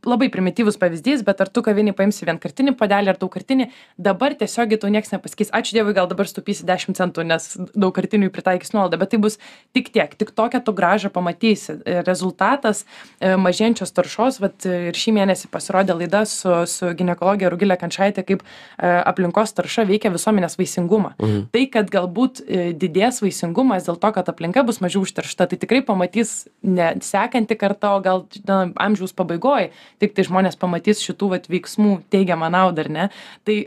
labai 0.05 0.29
primityvus 0.33 0.79
pavyzdys 0.81 1.23
bet 1.27 1.41
ar 1.43 1.51
tu 1.51 1.63
kavinėj 1.65 1.95
paimsi 1.97 2.27
vienkartinį 2.27 2.75
puodelį 2.79 3.13
ar 3.13 3.19
daugkartinį 3.21 3.69
dabar 3.97 4.35
tiesiogiai 4.37 4.81
tau 4.81 4.91
nieks 4.93 5.13
nepasakys 5.13 5.53
ačiū 5.55 5.77
dievui 5.77 5.95
gal 5.97 6.09
dabar 6.11 6.29
sutaupysi 6.29 6.67
dešim 6.67 6.97
centų 6.97 7.25
nes 7.27 7.47
daugkartiniui 7.73 8.31
pritaikys 8.33 8.73
nuolaidą. 8.75 8.99
Bet 9.01 9.13
tai 9.13 9.21
bus 9.23 9.39
tik 9.75 9.91
tiek 9.95 10.13
tik 10.17 10.33
tokią 10.35 10.63
tu 10.65 10.73
grąžą 10.75 11.11
pamatysi. 11.13 11.79
Rezultatas 12.07 12.85
e, 13.19 13.35
mažėjančios 13.39 13.93
taršos 13.95 14.39
vat 14.43 14.67
ir 14.69 14.97
šį 14.97 15.15
mėnesį 15.19 15.51
pasirodė 15.53 15.97
laida 16.01 16.25
su 16.29 16.65
su 16.69 16.91
ginekologe 16.97 17.49
rugile 17.49 17.77
kančaite 17.79 18.23
kaip 18.27 18.43
e, 18.43 18.87
aplinkos 18.87 19.53
tarša 19.57 19.85
veikia 19.89 20.11
visuomenės 20.13 20.57
vaisingumą. 20.59 21.15
Mhm. 21.19 21.47
tai 21.53 21.65
kad 21.71 21.89
galbūt 21.91 22.41
e, 22.45 22.71
didės 22.73 23.21
vaisingumas 23.23 23.87
dėl 23.87 23.99
to 24.01 24.11
kad 24.15 24.29
aplinka 24.31 24.63
bus 24.67 24.81
mažiau 24.83 25.05
užteršta 25.05 25.49
tai 25.51 25.59
tikrai 25.61 25.81
pamatys 25.85 26.47
ne 26.63 26.93
sekanti 27.01 27.57
karta 27.59 27.95
o 27.95 28.01
gal 28.03 28.25
na 28.47 28.65
amžiaus 28.87 29.15
pabaigoj 29.15 29.69
tiktai 30.03 30.25
žmonės 30.27 30.57
pamatys 30.61 31.03
šitų 31.05 31.31
vat 31.35 31.49
veiksmų 31.51 31.99
teigiamą 32.13 32.51
naudą 32.53 32.85
ar 32.85 32.91
ne? 32.91 33.09
Tai 33.47 33.57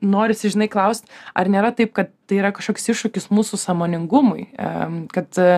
norisi 0.00 0.50
žinai 0.52 0.68
klaust 0.70 1.08
ar 1.34 1.48
nėra 1.50 1.72
taip 1.74 1.92
kad 1.96 2.12
tai 2.30 2.38
yra 2.42 2.52
kažkoks 2.54 2.90
iššūkis 2.94 3.30
mūsų 3.34 3.58
sąmoningumui 3.58 4.44
kad 5.14 5.40
e, 5.42 5.48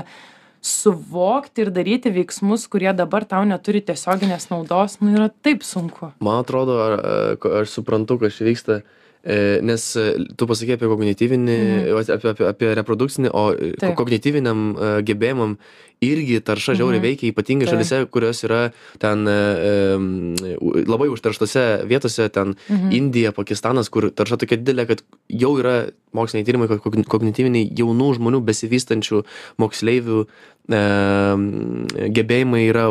suvokti 0.64 1.64
ir 1.66 1.70
daryti 1.72 2.12
veiksmus 2.14 2.66
kurie 2.72 2.92
dabar 2.96 3.24
tau 3.28 3.44
neturi 3.48 3.82
tiesioginės 3.84 4.48
naudos 4.52 4.98
nu 5.00 5.12
yra 5.16 5.28
taip 5.44 5.64
sunku. 5.64 6.12
Man 6.24 6.40
atrodo, 6.40 6.78
ar, 6.84 6.96
ko- 7.40 7.52
aš 7.62 7.76
suprantu, 7.78 8.18
kas 8.20 8.36
čia 8.38 8.48
vyksta, 8.48 8.80
e, 8.80 8.99
nes 9.22 9.85
e, 10.00 10.06
tu 10.37 10.46
pasakė 10.48 10.78
apie 10.78 10.88
kognityvinį, 10.88 11.56
mhm. 11.61 12.11
apie, 12.16 12.30
apie, 12.33 12.46
apie 12.48 12.70
reprodukcinį, 12.78 13.28
o 13.37 13.42
e, 13.52 13.72
Taip. 13.76 13.94
kognityviniam 13.98 14.62
e, 14.72 14.90
gebėjimam 15.04 15.59
irgi 16.00 16.38
tarša 16.40 16.78
žiauriai 16.78 16.96
Mhm. 16.96 17.04
veikia, 17.04 17.28
ypatingai 17.35 17.66
Taip. 17.68 17.74
šalise, 17.76 17.98
kurios 18.09 18.40
yra 18.48 18.61
ten 18.98 19.26
e, 19.28 19.35
e, 19.35 20.56
labai 20.88 21.11
užterštose 21.12 21.85
vietose, 21.90 22.30
ten 22.33 22.54
Mhm. 22.70 22.88
Indija, 22.96 23.33
Pakistanas, 23.37 23.90
kur 23.92 24.09
tarša 24.11 24.38
tokia 24.40 24.56
didelė, 24.56 24.87
kad 24.88 25.02
jau 25.28 25.52
yra 25.61 25.90
moksliniai 26.16 26.46
tyrimai, 26.48 26.68
kad 26.72 26.80
kogni- 26.80 27.04
kognityviniai 27.04 27.68
jaunų 27.76 28.14
žmonių 28.16 28.40
besivystančių 28.48 29.24
moksleivių 29.61 30.24
e, 30.70 30.80
gebėjimai 32.16 32.64
yra 32.70 32.88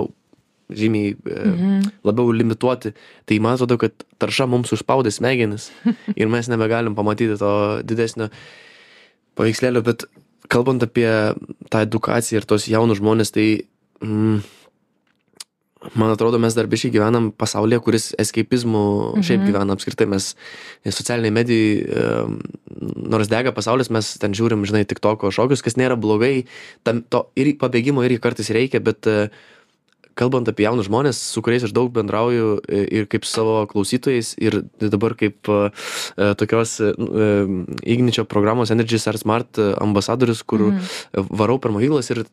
žymiai 0.70 1.16
e, 1.16 1.40
Mhm. 1.50 1.92
labiau 2.04 2.32
limituoti. 2.32 2.94
Tai 3.26 3.40
man 3.40 3.58
atrodo, 3.58 3.78
kad 3.82 3.94
tarša 4.22 4.48
mums 4.48 4.72
užspaudė 4.76 5.12
smegenis 5.12 5.72
ir 6.20 6.28
mes 6.28 6.48
nebegalim 6.48 6.96
pamatyti 6.96 7.38
to 7.40 7.82
didesnio 7.84 8.30
paveikslėlio, 9.40 9.84
bet 9.84 10.06
kalbant 10.50 10.84
apie 10.84 11.10
tą 11.70 11.84
edukaciją 11.86 12.42
ir 12.42 12.46
tos 12.50 12.68
jaunus 12.68 13.00
žmonės, 13.00 13.32
tai 13.32 13.66
mm, 14.02 14.42
man 15.96 16.12
atrodo, 16.12 16.40
mes 16.42 16.56
dar 16.58 16.68
biškai 16.68 16.92
gyvenam 16.92 17.30
pasaulyje, 17.32 17.80
kuris 17.84 18.08
escapizmu 18.20 18.82
mhm. 19.14 19.26
šiaip 19.26 19.46
gyvena 19.48 19.76
apskritai. 19.78 20.10
Mes 20.12 20.34
socialiniai 20.84 21.36
medijai, 21.36 21.70
e, 21.86 22.10
nors 23.14 23.32
dega 23.32 23.54
pasaulis, 23.56 23.92
mes 23.94 24.12
ten 24.20 24.36
žiūrim, 24.36 24.66
žinai, 24.68 24.84
tik 24.90 25.00
toko 25.04 25.32
šokius, 25.32 25.64
kas 25.66 25.80
nėra 25.80 25.98
blogai, 26.00 26.50
tam, 26.84 27.04
to 27.08 27.28
ir 27.40 27.54
pabėgimo 27.62 28.04
irgi 28.08 28.20
kartais 28.24 28.52
reikia, 28.56 28.84
bet 28.84 29.08
e, 29.08 29.30
kalbant 30.20 30.50
apie 30.52 30.66
jaunus 30.68 30.90
žmones, 30.90 31.20
su 31.34 31.44
kuriais 31.46 31.64
aš 31.68 31.74
daug 31.76 31.92
bendrauju 31.96 32.60
e, 32.68 32.84
ir 33.00 33.08
kaip 33.12 33.28
savo 33.28 33.62
klausytojais, 33.72 34.34
ir 34.42 34.62
dabar 34.82 35.16
kaip 35.20 35.50
e, 35.50 35.60
e, 35.70 36.32
tokios 36.40 36.78
Igničio 36.80 38.26
programos 38.30 38.74
Energy 38.74 39.00
Star 39.00 39.18
Smart 39.20 39.60
ambasadorius, 39.80 40.44
kur 40.44 40.70
mm. 40.70 41.26
varau 41.40 41.60
per 41.62 41.74
mokyklas 41.76 42.12
ir 42.14 42.24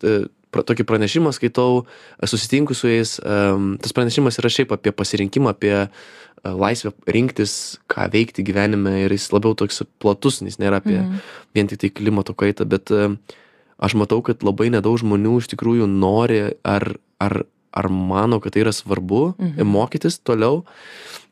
tokį 0.57 0.87
pranešimą 0.89 1.35
skaitau, 1.37 1.85
susitinku 2.25 2.75
su 2.77 2.89
jais. 2.89 3.17
Tas 3.21 3.93
pranešimas 3.97 4.39
yra 4.41 4.51
šiaip 4.53 4.73
apie 4.73 4.93
pasirinkimą, 4.97 5.53
apie 5.53 5.75
laisvę 6.47 6.95
rinktis, 7.13 7.77
ką 7.93 8.07
veikti 8.13 8.45
gyvenime 8.47 8.95
ir 9.03 9.13
jis 9.13 9.29
labiau 9.35 9.57
toks 9.59 9.83
platus, 10.01 10.41
jis 10.45 10.61
nėra 10.63 10.81
apie 10.81 11.01
Mhm. 11.03 11.21
vien 11.55 11.69
tik 11.69 11.83
tai 11.83 11.91
klimato 11.91 12.33
kaitą, 12.33 12.65
bet 12.65 12.93
aš 13.77 13.97
matau, 14.01 14.23
kad 14.25 14.45
labai 14.47 14.71
nedaug 14.73 14.97
žmonių 15.01 15.37
iš 15.43 15.51
tikrųjų 15.53 15.89
nori 15.91 16.41
ar, 16.65 16.97
ar, 17.21 17.45
ar 17.77 17.89
mano, 17.93 18.41
kad 18.41 18.53
tai 18.57 18.63
yra 18.65 18.73
svarbu 18.73 19.35
Mhm. 19.39 19.67
mokytis 19.69 20.19
toliau. 20.25 20.65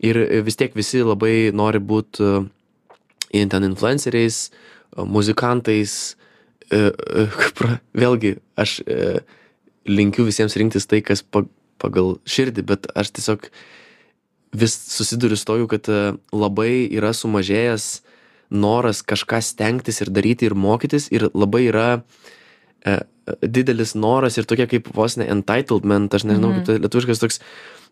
Ir 0.05 0.17
e, 0.21 0.41
vis 0.45 0.57
tiek 0.61 0.75
visi 0.77 1.01
labai 1.03 1.51
nori 1.53 1.79
būti 1.81 2.49
ten 3.51 3.63
influenceriais, 3.65 4.51
e, 4.97 5.03
muzikantais. 5.03 6.17
e, 6.71 6.77
e, 6.93 7.27
Vėlgi, 8.01 8.37
aš 8.57 8.81
e, 8.87 9.21
linkiu 9.87 10.25
visiems 10.25 10.57
rinktis 10.57 10.87
tai, 10.89 11.01
kas 11.05 11.21
pa- 11.23 11.45
pagal 11.79 12.19
širdį, 12.25 12.63
bet 12.65 12.87
aš 12.97 13.11
tiesiog 13.19 13.49
vis 14.55 14.73
susiduriu 14.95 15.37
su 15.37 15.45
toju, 15.45 15.67
kad 15.69 15.89
e, 15.93 16.15
labai 16.33 16.89
yra 16.97 17.11
sumažėjęs 17.13 18.01
noras 18.55 19.03
kažką 19.03 19.41
stengtis 19.43 20.01
ir 20.01 20.09
daryti 20.15 20.47
ir 20.47 20.55
mokytis 20.55 21.09
ir 21.13 21.29
labai 21.35 21.65
yra 21.69 21.89
e, 22.85 22.99
didelis 23.43 23.95
noras 23.95 24.37
ir 24.39 24.45
tokia 24.45 24.67
kaip 24.69 24.89
vos 24.95 25.17
ne 25.17 25.25
entitlement, 25.33 26.13
aš 26.15 26.25
nežinau, 26.29 26.51
Mhm. 26.53 26.57
kaip 26.59 26.67
tai 26.67 26.79
lietuviškas 26.79 27.21
toks, 27.23 27.41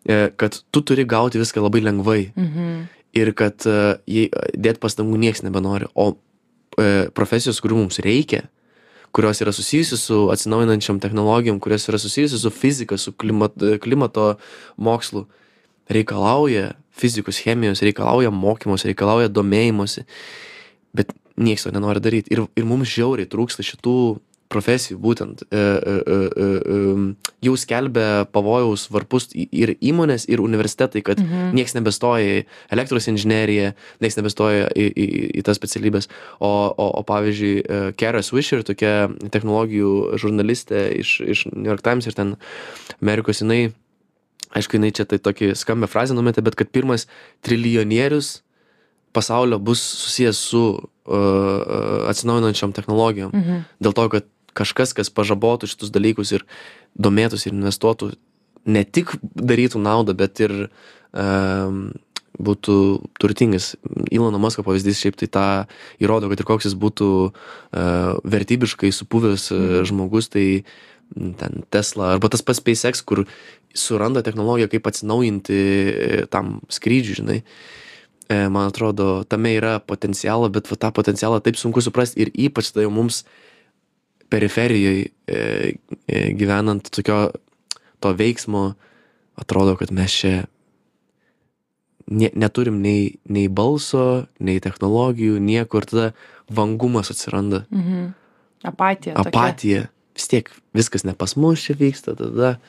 e, 0.05 0.29
kad 0.37 0.59
tu 0.71 0.81
turi 0.81 1.05
gauti 1.05 1.39
viską 1.39 1.61
labai 1.63 1.81
lengvai 1.81 2.31
Mhm. 2.35 2.87
ir 3.13 3.33
kad 3.33 3.65
e, 3.65 3.97
jei 4.07 4.29
dėt 4.57 4.79
pastangų 4.79 5.17
nieks 5.17 5.41
nebenori, 5.43 5.85
o 5.95 6.15
e, 6.77 7.09
profesijos, 7.13 7.61
kurių 7.61 7.75
mums 7.83 7.99
reikia, 7.99 8.47
kurios 9.13 9.39
yra 9.41 9.51
susijusios 9.53 10.01
su 10.01 10.29
atsinaujinančiam 10.33 10.99
technologijom, 10.99 11.59
kurios 11.61 11.85
yra 11.87 11.99
susijusios 12.01 12.41
su 12.41 12.49
fizika, 12.49 12.97
su 12.97 13.11
klimat, 13.11 13.53
klimato 13.79 14.37
mokslu, 14.77 15.27
reikalauja 15.89 16.73
fizikos, 16.91 17.37
chemijos, 17.43 17.81
reikalauja 17.85 18.31
mokymos, 18.31 18.85
reikalauja 18.85 19.29
domėjimosi, 19.29 20.03
bet 20.93 21.11
nieks 21.37 21.63
to 21.63 21.71
nenori 21.73 21.99
daryti. 22.01 22.31
Ir, 22.33 22.47
ir 22.57 22.65
mums 22.65 22.89
žiauriai 22.89 23.29
trūksta 23.29 23.61
šitų 23.65 24.19
profesijų 24.53 24.99
būtent. 25.01 25.43
E, 25.49 25.57
e, 25.57 25.95
e, 26.15 26.17
e, 26.45 27.07
jau 27.47 27.55
skelbia 27.59 28.23
pavojaus 28.31 28.85
varpus 28.93 29.29
ir 29.33 29.73
įmonės, 29.81 30.27
ir 30.29 30.43
universitetai, 30.43 31.01
kad 31.03 31.19
Mhm. 31.19 31.51
nieks 31.57 31.73
nebestoja 31.75 32.39
į 32.39 32.45
elektros 32.71 33.09
inžineriją, 33.11 33.73
nieks 34.01 34.17
nebestoja 34.19 34.69
į, 34.71 34.85
į, 34.93 35.07
į 35.41 35.43
tas 35.43 35.57
specialybės. 35.59 36.07
O, 36.39 36.51
o, 36.71 36.89
o 36.99 37.03
pavyzdžiui, 37.03 37.55
e, 37.65 37.91
Kara 37.97 38.21
Swisher, 38.21 38.63
tokia 38.63 39.09
technologijų 39.33 40.17
žurnalistė 40.21 40.85
iš, 41.01 41.19
iš 41.21 41.45
New 41.51 41.69
York 41.71 41.81
Times 41.85 42.07
ir 42.07 42.13
ten 42.13 42.35
Amerikos, 43.01 43.41
jinai, 43.41 43.73
aišku, 44.53 44.77
jinai 44.77 44.93
čia 44.93 45.05
tai 45.09 45.17
tokį 45.17 45.55
skambę 45.57 45.89
frazę 45.89 46.13
numetė, 46.13 46.43
bet 46.45 46.55
kad 46.55 46.69
pirmas 46.69 47.07
trilijonierius 47.41 48.41
pasaulio 49.13 49.59
bus 49.61 49.81
susijęs 49.81 50.37
su 50.49 50.63
uh, 50.73 52.09
atsinaujinančiom 52.09 52.73
technologijom. 52.73 53.29
Mhm. 53.33 53.59
Dėl 53.83 53.93
to, 53.93 54.07
kad 54.09 54.25
kažkas, 54.57 54.95
kas 54.97 55.11
pažabotų 55.13 55.69
šitus 55.71 55.93
dalykus 55.93 56.33
ir 56.35 56.47
domėtųsi 56.99 57.49
ir 57.49 57.57
investuotų, 57.57 58.13
ne 58.65 58.83
tik 58.85 59.15
darytų 59.21 59.81
naudą, 59.83 60.15
bet 60.17 60.39
ir 60.43 60.55
um, 61.11 61.91
būtų 62.39 62.77
turtingas. 63.21 63.73
Ilono 64.11 64.39
Masko 64.41 64.63
pavyzdys 64.65 65.01
šiaip 65.03 65.19
tai 65.19 65.29
tą 65.29 65.45
įrodo, 66.01 66.31
kad 66.31 66.41
ir 66.41 66.47
koks 66.47 66.69
jis 66.69 66.77
būtų 66.79 67.09
uh, 67.29 67.35
vertybiškai 68.23 68.93
supuvęs 68.95 69.51
uh, 69.53 69.81
žmogus, 69.87 70.31
tai 70.33 70.63
ten 71.13 71.61
Tesla 71.69 72.13
arba 72.15 72.29
tas 72.31 72.41
pats 72.41 72.61
SpaceX, 72.61 73.03
kur 73.05 73.25
suranda 73.77 74.23
technologiją, 74.25 74.69
kaip 74.71 74.87
atsinaujinti 74.89 75.57
e, 75.57 76.25
tam 76.31 76.59
skrydžiui, 76.73 77.17
žinai. 77.21 77.39
Man 78.33 78.71
atrodo, 78.71 79.21
tame 79.29 79.51
yra 79.53 79.75
potencialo, 79.83 80.47
bet 80.49 80.69
va, 80.71 80.77
tą 80.79 80.89
potencialą 80.95 81.41
taip 81.43 81.59
sunku 81.59 81.83
suprasti 81.83 82.23
ir 82.23 82.31
ypač 82.33 82.71
tai 82.73 82.85
jau 82.85 82.93
mums 82.93 83.19
periferijoje 83.19 83.52
e, 85.27 85.75
e, 86.07 86.33
gyvenant 86.39 86.89
tokio 86.91 87.31
to 88.03 88.13
veiksmo, 88.17 88.73
atrodo, 89.39 89.75
kad 89.79 89.91
mes 89.91 90.11
čia 90.11 90.45
ne, 92.07 92.29
neturim 92.35 92.81
nei, 92.83 93.15
nei 93.29 93.47
balso, 93.47 94.25
nei 94.39 94.59
technologijų, 94.63 95.39
nieko 95.39 95.79
ir 95.81 95.85
tada 95.89 96.07
vangumas 96.49 97.11
atsiranda, 97.13 97.65
Mhm. 97.71 98.11
Apatija. 98.63 99.15
tokia. 99.15 99.29
apatija. 99.29 99.81
Vis 100.15 100.27
tiek 100.27 100.49
viskas 100.73 101.03
ne 101.03 101.13
pas 101.13 101.35
mus 101.35 101.59
čia 101.65 101.73
vyksta, 101.75 102.13
tada 102.15 102.59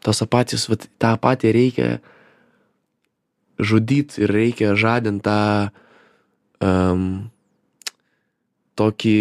tos 0.00 0.22
apatijos, 0.22 0.68
vat, 0.70 0.86
tą 0.98 1.12
apatiją 1.18 1.52
reikia 1.52 1.88
žudyti 3.60 4.22
ir 4.24 4.32
reikia 4.32 4.74
žadinti 4.78 5.22
tą 5.26 5.70
um, 6.64 7.30
tokį 8.80 9.16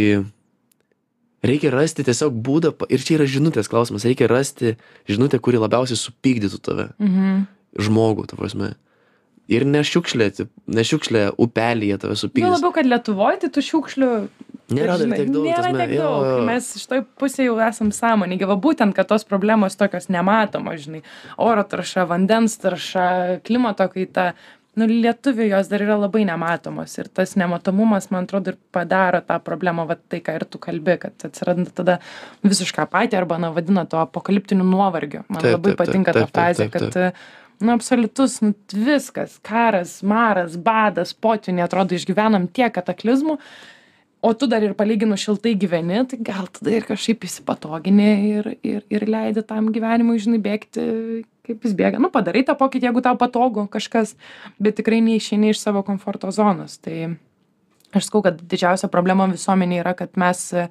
reikia 1.43 1.71
rasti 1.71 2.03
tiesiog 2.03 2.35
būdą, 2.43 2.73
ir 2.89 2.99
čia 2.99 3.17
yra 3.19 3.25
žinutės 3.29 3.69
klausimas, 3.71 4.05
reikia 4.07 4.27
rasti 4.29 4.75
žinutę, 5.07 5.39
kuri 5.39 5.57
labiausiai 5.61 5.97
supykdytų 5.97 6.59
tave, 6.61 6.89
Mhm. 6.99 7.47
žmogų, 7.79 8.27
ta 8.27 8.35
prasme. 8.35 8.75
Ir 9.49 9.63
nešiukšlė, 9.65 10.25
tip- 10.37 10.51
nešiukšlė 10.69 11.31
upelyje 11.41 11.97
tave 11.99 12.13
supykdys. 12.15 12.53
labiau, 12.61 12.71
kad 12.73 12.85
Lietuvoje 12.85 13.39
tai 13.41 13.49
tų 13.49 13.61
šiukšlių 13.65 14.09
Nėra 14.69 14.99
dar 14.99 15.17
tiek 15.17 15.31
daug. 15.33 15.45
Nėra 15.47 15.71
tiek 15.73 15.89
jo, 15.95 16.01
daug. 16.03 16.25
jo. 16.41 16.45
Mes 16.45 16.67
šitoj 16.77 17.05
pusėje 17.17 17.45
jau 17.49 17.55
esam 17.67 17.89
sąmoningi. 17.89 18.45
Va 18.45 18.53
būtent, 18.55 18.93
kad 18.93 19.07
tos 19.07 19.23
problemos 19.25 19.73
tokios 19.75 20.05
nematomos, 20.13 20.85
žinai, 20.85 21.01
oro 21.39 21.63
tarša, 21.63 22.05
vandens 22.07 22.57
tarša, 22.61 23.41
klimato 23.43 23.89
kaita. 23.89 24.33
Nu, 24.77 24.85
lietuvių 24.85 25.47
jos 25.49 25.69
dar 25.71 25.81
yra 25.81 25.95
labai 25.97 26.21
nematomos 26.29 26.93
ir 27.01 27.09
tas 27.11 27.33
nematomumas, 27.39 28.09
man 28.13 28.27
atrodo, 28.27 28.53
ir 28.53 28.59
padaro 28.75 29.19
tą 29.25 29.39
problemą, 29.41 29.87
va 29.89 29.97
tai, 29.97 30.19
ką 30.23 30.35
ir 30.37 30.45
tu 30.45 30.61
kalbi, 30.61 30.95
kad 31.01 31.25
atsiranda 31.25 31.73
tada 31.75 31.97
visišką 32.45 32.85
apatį 32.85 33.17
arba, 33.17 33.39
na, 33.41 33.49
vadina 33.55 33.87
to 33.89 33.97
apokaliptiniu 34.01 34.67
nuovargiu. 34.67 35.23
Man 35.27 35.47
labai 35.47 35.73
patinka 35.79 36.13
ta 36.15 36.27
frazė, 36.29 36.69
kad, 36.71 36.95
nu, 37.59 37.73
absoliutus, 37.73 38.37
nu, 38.45 38.53
viskas, 38.85 39.39
karas, 39.45 39.97
maras, 40.05 40.55
badas, 40.69 41.15
potvinė, 41.17 41.65
atrodo, 41.65 41.97
išgyvenam 41.97 42.45
tiek 42.53 42.71
kataklizmų, 42.77 43.39
o 44.21 44.33
tu 44.37 44.47
dar 44.51 44.63
ir 44.63 44.77
palyginus 44.77 45.25
šiltai 45.25 45.55
gyveni, 45.59 46.03
tai 46.11 46.21
gal 46.29 46.45
tada 46.53 46.77
ir 46.77 46.85
kažkaip 46.87 47.25
įsipatogini 47.25 48.13
ir, 48.35 48.53
ir, 48.61 48.85
ir 48.91 49.09
leidi 49.09 49.43
tam 49.49 49.73
gyvenimui, 49.73 50.21
žinai, 50.21 50.39
bėgti, 50.45 50.85
kaip 51.49 51.65
jis 51.65 51.75
bėga. 51.77 52.01
Nu, 52.01 52.11
padarai 52.13 52.45
tą 52.47 52.55
pokytį, 52.59 52.89
jeigu 52.89 53.03
tau 53.05 53.17
patogu 53.19 53.65
kažkas, 53.71 54.15
bet 54.61 54.79
tikrai 54.79 55.01
neišeini 55.05 55.51
iš 55.53 55.63
savo 55.63 55.83
komforto 55.87 56.31
zonos. 56.35 56.77
Tai 56.83 57.15
aš 57.93 58.07
sakau, 58.09 58.21
kad 58.25 58.39
didžiausia 58.39 58.89
problema 58.91 59.27
visuomenė 59.29 59.81
yra, 59.81 59.95
kad 59.97 60.13
mes 60.19 60.43
e, 60.53 60.67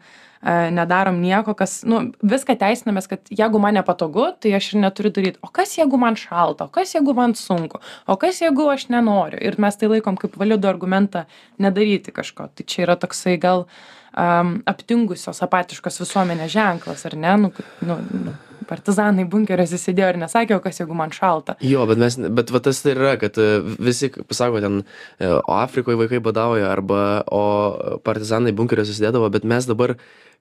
nedarom 0.74 1.18
nieko, 1.22 1.54
kas, 1.58 1.80
nu, 1.88 2.00
viską 2.22 2.54
teisinamės, 2.60 3.08
kad 3.10 3.32
jeigu 3.34 3.60
man 3.62 3.78
nepatogu, 3.78 4.28
tai 4.42 4.54
aš 4.58 4.72
ir 4.72 4.82
neturiu 4.84 5.12
daryti. 5.14 5.42
O 5.42 5.50
kas 5.54 5.74
jeigu 5.78 5.98
man 6.00 6.18
šalta, 6.18 6.68
o 6.68 6.74
kas 6.74 6.94
jeigu 6.94 7.14
man 7.18 7.34
sunku, 7.38 7.82
o 8.06 8.18
kas 8.20 8.42
jeigu 8.44 8.68
aš 8.72 8.88
nenoriu. 8.94 9.40
Ir 9.42 9.58
mes 9.60 9.78
tai 9.78 9.90
laikom 9.90 10.18
kaip 10.20 10.38
validų 10.38 10.70
argumentą 10.70 11.26
nedaryti 11.62 12.14
kažko. 12.14 12.50
Tai 12.54 12.68
čia 12.68 12.84
yra 12.86 12.98
toksai 13.00 13.34
gal 13.42 13.66
um, 14.14 14.58
aptingusios, 14.68 15.42
apatiškos 15.46 15.98
visuomenės 16.04 16.54
ženklas, 16.54 17.06
ar 17.08 17.18
ne? 17.18 17.34
Nu, 17.42 17.52
nu, 17.82 17.98
nu, 18.14 18.36
partizanai 18.68 19.24
bunkeriuose 19.30 19.80
sėdėjo 19.80 20.12
ir 20.12 20.20
nesakė, 20.22 20.56
o 20.58 20.62
kas 20.64 20.80
jeigu 20.82 20.96
man 20.96 21.12
šalta. 21.14 21.56
Jo, 21.64 21.86
bet 21.88 22.00
mes, 22.00 22.18
bet 22.38 22.52
va 22.54 22.60
tas 22.64 22.82
tai 22.84 22.94
yra, 22.94 23.16
kad 23.20 23.38
e, 23.40 23.48
visi, 23.80 24.10
pasako, 24.12 24.62
ten, 24.64 24.80
e, 25.18 25.30
o 25.38 25.58
Afrikoje 25.58 25.98
vaikai 26.00 26.20
badauja, 26.24 26.70
arba, 26.72 27.02
o 27.32 27.98
partizanai 28.04 28.54
bunkeriuose 28.56 28.96
sėdėdavo, 28.96 29.30
bet 29.34 29.46
mes 29.48 29.68
dabar, 29.68 29.96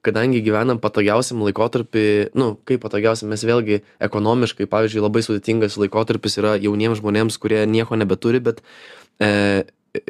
kadangi 0.05 0.43
gyvenam 0.45 0.79
patogiausiam 0.81 1.41
laikotarpį, 1.47 2.05
nu, 2.37 2.51
kaip 2.69 2.83
patogiausiam, 2.83 3.31
mes 3.33 3.43
vėlgi 3.47 3.81
ekonomiškai, 4.03 4.69
pavyzdžiui, 4.71 5.03
labai 5.03 5.23
sudėtingas 5.25 5.79
laikotarpis 5.81 6.37
yra 6.41 6.53
jauniems 6.61 7.01
žmonėms, 7.01 7.39
kurie 7.41 7.63
nieko 7.69 7.97
nebeturi, 7.99 8.43
bet 8.43 8.61
e, 9.23 9.65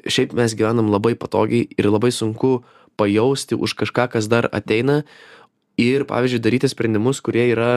šiaip 0.09 0.35
mes 0.37 0.57
gyvenam 0.57 0.91
labai 0.91 1.15
patogiai 1.19 1.69
ir 1.77 1.89
labai 1.89 2.11
sunku 2.11 2.59
pajausti 2.97 3.55
už 3.55 3.77
kažką, 3.77 4.09
kas 4.17 4.27
dar 4.27 4.49
ateina 4.51 5.03
ir, 5.77 6.05
pavyzdžiui, 6.09 6.41
daryti 6.41 6.69
sprendimus, 6.71 7.21
kurie 7.21 7.45
yra 7.53 7.71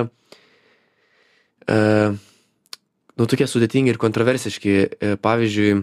e, 1.68 1.76
nu, 3.18 3.26
tokie 3.28 3.46
sudėtingi 3.48 3.92
ir 3.94 3.98
kontroversiški. 4.00 4.74
E, 5.00 5.14
pavyzdžiui, 5.20 5.80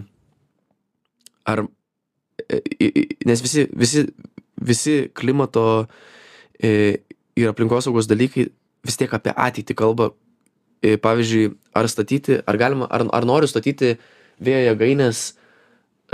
ar, 1.48 1.64
e, 2.48 2.60
i- 2.82 3.08
nes 3.28 3.42
visi, 3.44 3.66
visi, 3.72 4.06
visi 4.60 4.96
klimato 5.14 5.86
e, 6.62 7.00
ir 7.38 7.48
aplinkosaugos 7.52 8.08
dalykai 8.10 8.48
vis 8.84 8.96
tiek 8.98 9.12
apie 9.14 9.32
ateitį 9.34 9.74
kalba. 9.78 10.10
E, 10.82 10.96
Pavyzdžiui, 11.02 11.56
ar 11.74 11.88
statyti, 11.90 12.36
ar 12.46 12.56
galima, 12.58 12.86
ar, 12.90 13.02
ar 13.12 13.24
noriu 13.26 13.48
statyti 13.50 13.96
vėjo 14.42 14.60
jėgainės 14.68 15.22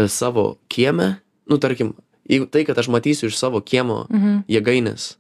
e, 0.01 0.07
savo 0.09 0.55
kieme, 0.73 1.19
nu, 1.51 1.59
tarkim, 1.61 1.91
jeigu 2.29 2.47
tai, 2.49 2.63
kad 2.65 2.79
aš 2.81 2.89
matysiu 2.89 3.29
iš 3.29 3.37
savo 3.37 3.61
kiemo 3.61 4.07
Mhm. 4.09 4.39
jėgainės, 4.49 5.17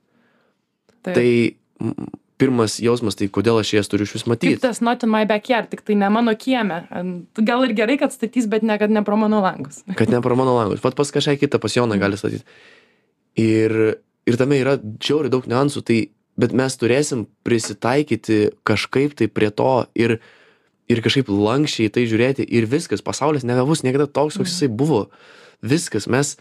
Taip. 1.04 1.16
tai 1.16 2.10
pirmas 2.40 2.76
jausmas, 2.82 3.16
tai 3.18 3.28
kodėl 3.32 3.60
aš 3.60 3.72
jas 3.76 3.90
turiu 3.90 4.06
iš 4.08 4.14
vis 4.16 4.26
matyti. 4.30 4.58
tas 4.62 4.80
not 4.84 5.04
in 5.06 5.12
my 5.12 5.22
backyard, 5.28 5.70
tik 5.70 5.84
tai 5.86 5.96
ne 5.98 6.08
mano 6.10 6.34
kieme. 6.38 6.82
Gal 7.38 7.66
ir 7.66 7.74
gerai, 7.78 7.96
kad 8.00 8.14
statys, 8.14 8.48
bet 8.50 8.66
ne, 8.66 8.76
kad 8.80 8.92
ne 8.92 9.04
pro 9.06 9.18
mano 9.20 9.40
langus. 9.44 9.82
kad 10.00 10.10
ne 10.10 10.20
pro 10.24 10.36
mano 10.38 10.56
langus. 10.58 10.82
Pat 10.84 10.96
pas 10.98 11.12
kažką 11.14 11.36
kitą, 11.40 11.60
pas 11.62 11.76
Joną 11.76 11.98
gali 12.00 12.18
statyti. 12.18 12.44
Ir, 13.40 13.74
ir 14.26 14.38
tame 14.40 14.58
yra 14.62 14.76
džiauri 14.78 15.30
daug 15.32 15.46
niuansų, 15.50 15.84
tai, 15.86 16.00
bet 16.40 16.54
mes 16.56 16.78
turėsim 16.78 17.26
prisitaikyti 17.46 18.40
kažkaip 18.66 19.14
tai 19.18 19.30
prie 19.30 19.52
to 19.54 19.76
ir, 19.98 20.18
ir 20.90 21.04
kažkaip 21.04 21.30
lankščiai 21.30 21.92
tai 21.94 22.06
žiūrėti 22.10 22.46
ir 22.46 22.66
viskas, 22.70 23.04
pasaulis 23.04 23.46
nebebus 23.46 23.86
niekada 23.86 24.10
toks, 24.10 24.40
koks 24.40 24.56
jisai 24.56 24.70
buvo. 24.70 25.06
Viskas, 25.64 26.10
mes 26.10 26.34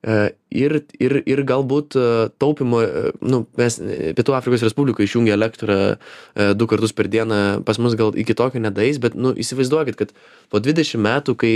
ir, 0.00 0.76
ir, 0.96 1.14
ir 1.28 1.42
galbūt 1.44 1.96
e, 1.98 2.04
taupimo, 2.40 2.80
e, 2.80 3.12
nu, 3.20 3.42
mes 3.60 3.76
e, 3.84 4.14
Pietų 4.16 4.32
Afrikos 4.36 4.64
Respublika 4.64 5.04
išjungia 5.04 5.36
elektrą 5.36 5.76
e, 5.92 6.46
du 6.56 6.68
kartus 6.70 6.94
per 6.96 7.10
dieną, 7.12 7.60
pas 7.68 7.80
mus 7.82 7.96
gal 8.00 8.16
iki 8.16 8.36
tokio 8.36 8.62
nedais, 8.64 9.00
bet, 9.02 9.14
nu, 9.14 9.34
įsivaizduokit, 9.36 9.98
kad 10.00 10.14
po 10.48 10.62
20 10.64 11.04
metų, 11.04 11.36
kai 11.40 11.54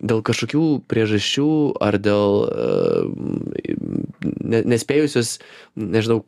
dėl 0.00 0.24
kažkokių 0.26 0.64
priežasčių 0.90 1.50
ar 1.84 2.00
dėl 2.02 2.40
e, 2.50 2.70
ne, 4.42 4.64
nespėjusios, 4.74 5.36
nežinau, 5.78 6.24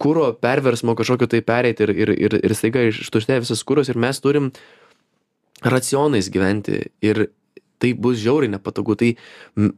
kūro 0.00 0.30
perversmo 0.38 0.94
kažkokio 0.96 1.28
tai 1.30 1.42
pereiti 1.44 1.84
ir, 1.84 1.92
ir, 1.92 2.14
ir, 2.14 2.36
ir 2.46 2.54
staiga 2.56 2.86
ištuštė 2.88 3.40
visas 3.42 3.64
kūros 3.66 3.90
ir 3.90 3.98
mes 4.00 4.22
turim 4.22 4.52
racionais 5.60 6.30
gyventi 6.32 6.86
ir 7.04 7.26
tai 7.80 7.92
bus 7.96 8.18
žiauriai 8.20 8.52
nepatogu. 8.52 8.94
Tai 9.00 9.10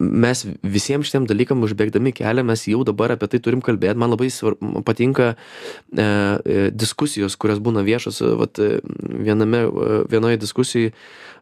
mes 0.03 0.45
visiems 0.63 1.07
šitiem 1.09 1.27
dalykam 1.31 1.63
užbėgdami 1.65 2.13
kelią, 2.19 2.45
mes 2.49 2.67
jau 2.69 2.83
dabar 2.89 3.15
apie 3.15 3.29
tai 3.33 3.41
turim 3.45 3.63
kalbėti. 3.65 3.97
Man 4.03 4.11
labai 4.13 4.29
svar, 4.35 4.57
patinka 4.87 5.33
e, 5.33 6.03
e, 6.03 6.71
diskusijos, 6.75 7.37
kurios 7.41 7.63
būna 7.63 7.85
viešos. 7.87 8.23
Vat, 8.41 8.59
e, 8.59 8.81
viename, 9.23 9.65
e, 9.67 10.01
vienoje 10.13 10.41
diskusijoje 10.43 10.93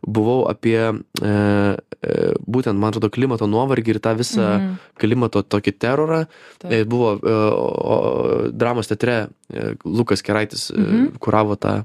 buvau 0.01 0.47
apie 0.49 0.79
e, 0.81 0.95
e, 1.29 2.13
būtent, 2.49 2.77
man 2.81 2.89
atrodo, 2.93 3.11
klimato 3.13 3.49
nuovargį 3.51 3.97
ir 3.97 4.01
tą 4.01 4.15
visą 4.17 4.47
Mhm. 4.61 4.75
klimato 5.01 5.43
tokį 5.45 5.73
terorą. 5.79 6.23
Taip. 6.59 6.73
E, 6.73 6.85
Buvo 6.89 7.15
e, 7.21 7.35
o, 7.55 8.51
dramos 8.53 8.89
teatre 8.89 9.29
e, 9.53 9.75
Lukas 9.85 10.23
Keraitis 10.23 10.71
e, 10.71 10.79
Mhm. 10.81 11.19
kuravo 11.21 11.57
tą 11.61 11.81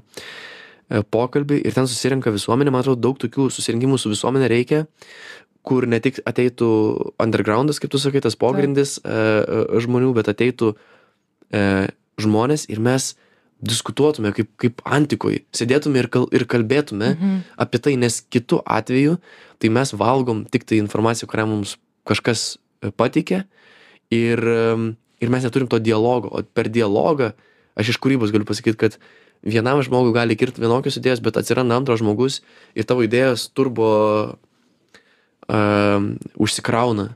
pokalbį 0.88 1.60
ir 1.66 1.74
ten 1.74 1.88
susirinka 1.90 2.30
visuomenė, 2.34 2.70
man 2.70 2.84
atrodo, 2.84 3.00
daug 3.08 3.18
tokių 3.18 3.48
susirinkimų 3.50 3.98
su 3.98 4.12
visuomenė 4.12 4.48
reikia, 4.52 4.84
kur 5.66 5.86
ne 5.90 5.98
tik 6.02 6.20
ateitų 6.22 6.68
undergroundas, 7.22 7.80
kaip 7.82 7.90
tu 7.90 7.98
sakai, 7.98 8.22
tas 8.22 8.38
pogrindis 8.38 8.98
e, 9.02 9.10
e, 9.10 9.80
žmonių, 9.82 10.12
bet 10.14 10.30
ateitų 10.30 10.74
e, 11.50 11.62
žmonės 12.22 12.68
ir 12.70 12.78
mes 12.80 13.14
diskutuotume 13.66 14.30
kaip, 14.36 14.50
kaip 14.60 14.82
antikoje, 14.84 15.42
sėdėtume 15.56 15.98
ir, 15.98 16.10
kal, 16.12 16.28
ir 16.30 16.44
kalbėtume 16.46 17.14
Mhm. 17.16 17.40
apie 17.56 17.80
tai, 17.82 17.96
nes 17.96 18.20
kitu 18.30 18.60
atveju 18.62 19.18
tai 19.58 19.72
mes 19.72 19.92
valgom 19.96 20.44
tik 20.44 20.64
tai 20.68 20.78
informaciją, 20.78 21.26
kurią 21.26 21.48
mums 21.48 21.76
kažkas 22.06 22.58
e, 22.82 22.92
pateikė 22.92 23.42
ir, 24.14 24.38
ir 25.18 25.28
mes 25.32 25.42
neturim 25.42 25.66
to 25.66 25.80
dialogo, 25.82 26.28
o 26.30 26.42
per 26.54 26.68
dialogą 26.70 27.32
aš 27.76 27.94
iš 27.94 28.00
kūrybos 28.02 28.32
galiu 28.34 28.48
pasakyti, 28.48 28.78
kad 28.80 28.98
vienam 29.46 29.82
žmogui 29.84 30.14
gali 30.16 30.36
kirti 30.38 30.62
vienokios 30.62 30.96
idėjos, 30.98 31.22
bet 31.22 31.36
atsiranda 31.36 31.76
antras 31.76 32.00
žmogus 32.00 32.40
ir 32.74 32.88
tavo 32.88 33.04
idėjos 33.06 33.50
turbo 33.54 33.90
um, 35.48 36.16
užsikrauna. 36.40 37.14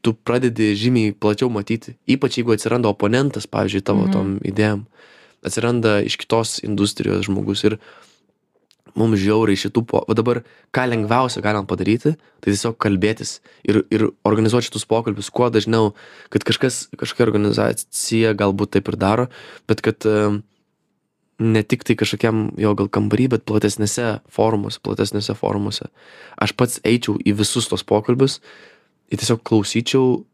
Tu 0.00 0.14
pradedi 0.14 0.72
žymiai 0.78 1.12
plačiau 1.12 1.50
matyti, 1.50 1.96
ypač 2.06 2.38
jeigu 2.38 2.54
atsiranda 2.54 2.90
oponentas, 2.90 3.48
pavyzdžiui, 3.50 3.82
tavo 3.84 4.06
Mhm. 4.06 4.12
tom 4.14 4.38
idėjom. 4.46 4.86
Atsiranda 5.44 6.00
iš 6.02 6.16
kitos 6.16 6.58
industrijos 6.62 7.26
žmogus 7.26 7.64
ir 7.64 7.78
mums 8.98 9.20
žiauriai 9.20 9.58
šitų, 9.58 9.84
po... 9.88 10.02
va 10.08 10.16
dabar 10.16 10.42
ką 10.74 10.86
lengviausia 10.88 11.42
galim 11.44 11.66
padaryti, 11.68 12.14
tai 12.40 12.52
tiesiog 12.52 12.78
kalbėtis 12.80 13.38
ir, 13.68 13.82
ir 13.92 14.08
organizuoti 14.28 14.70
šitus 14.70 14.86
pokalbius 14.88 15.32
kuo 15.34 15.50
dažniau, 15.52 15.92
kad 16.32 16.46
kažkas, 16.48 16.86
kažkokia 16.96 17.26
organizacija 17.28 18.36
galbūt 18.38 18.76
taip 18.76 18.92
ir 18.92 19.00
daro, 19.00 19.26
bet 19.68 19.84
kad 19.84 20.06
ne 21.38 21.62
tik 21.62 21.84
tai 21.86 21.94
kažkokiam 21.98 22.48
jo 22.58 22.72
gal 22.78 22.88
kambarį, 22.90 23.28
bet 23.36 23.44
platesnėse 23.46 24.18
forumuose, 24.34 24.80
platesnėse 24.82 25.36
forumuose. 25.38 25.86
Aš 26.34 26.54
pats 26.58 26.82
eičiau 26.86 27.16
į 27.22 27.36
visus 27.38 27.70
tos 27.70 27.86
pokalbius 27.86 28.40
ir 29.08 29.20
tiesiog 29.20 29.44
klausyčiau, 29.46 30.24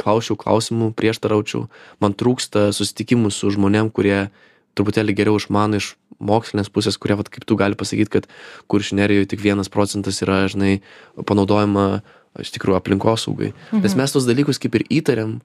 klausčiau 0.00 0.38
klausimų, 0.40 0.94
prieštaraučiau. 0.96 1.66
Man 2.00 2.16
trūksta 2.16 2.70
susitikimų 2.72 3.32
su 3.34 3.52
žmonėm, 3.52 3.92
kurie 3.92 4.30
truputėlį 4.78 5.16
geriau 5.18 5.36
išmano 5.40 5.80
iš 5.80 5.92
mokslinės 6.20 6.70
pusės, 6.72 6.98
kurie, 7.00 7.16
vat, 7.18 7.30
kaip 7.32 7.46
tu 7.48 7.56
gali 7.58 7.78
pasakyti, 7.78 8.12
kad 8.12 8.28
kuršinerijoje 8.70 9.30
tik 9.32 9.42
vienas 9.44 9.72
procentas 9.72 10.20
yra, 10.24 10.44
žinai, 10.52 10.80
panaudojama 11.26 12.02
iš 12.40 12.52
tikrųjų 12.54 12.78
aplinkosaugai. 12.78 13.52
Mhm. 13.72 13.82
Nes 13.82 13.96
mes 13.98 14.12
tos 14.14 14.28
dalykus 14.28 14.60
kaip 14.62 14.76
ir 14.78 14.86
įtariam, 15.00 15.40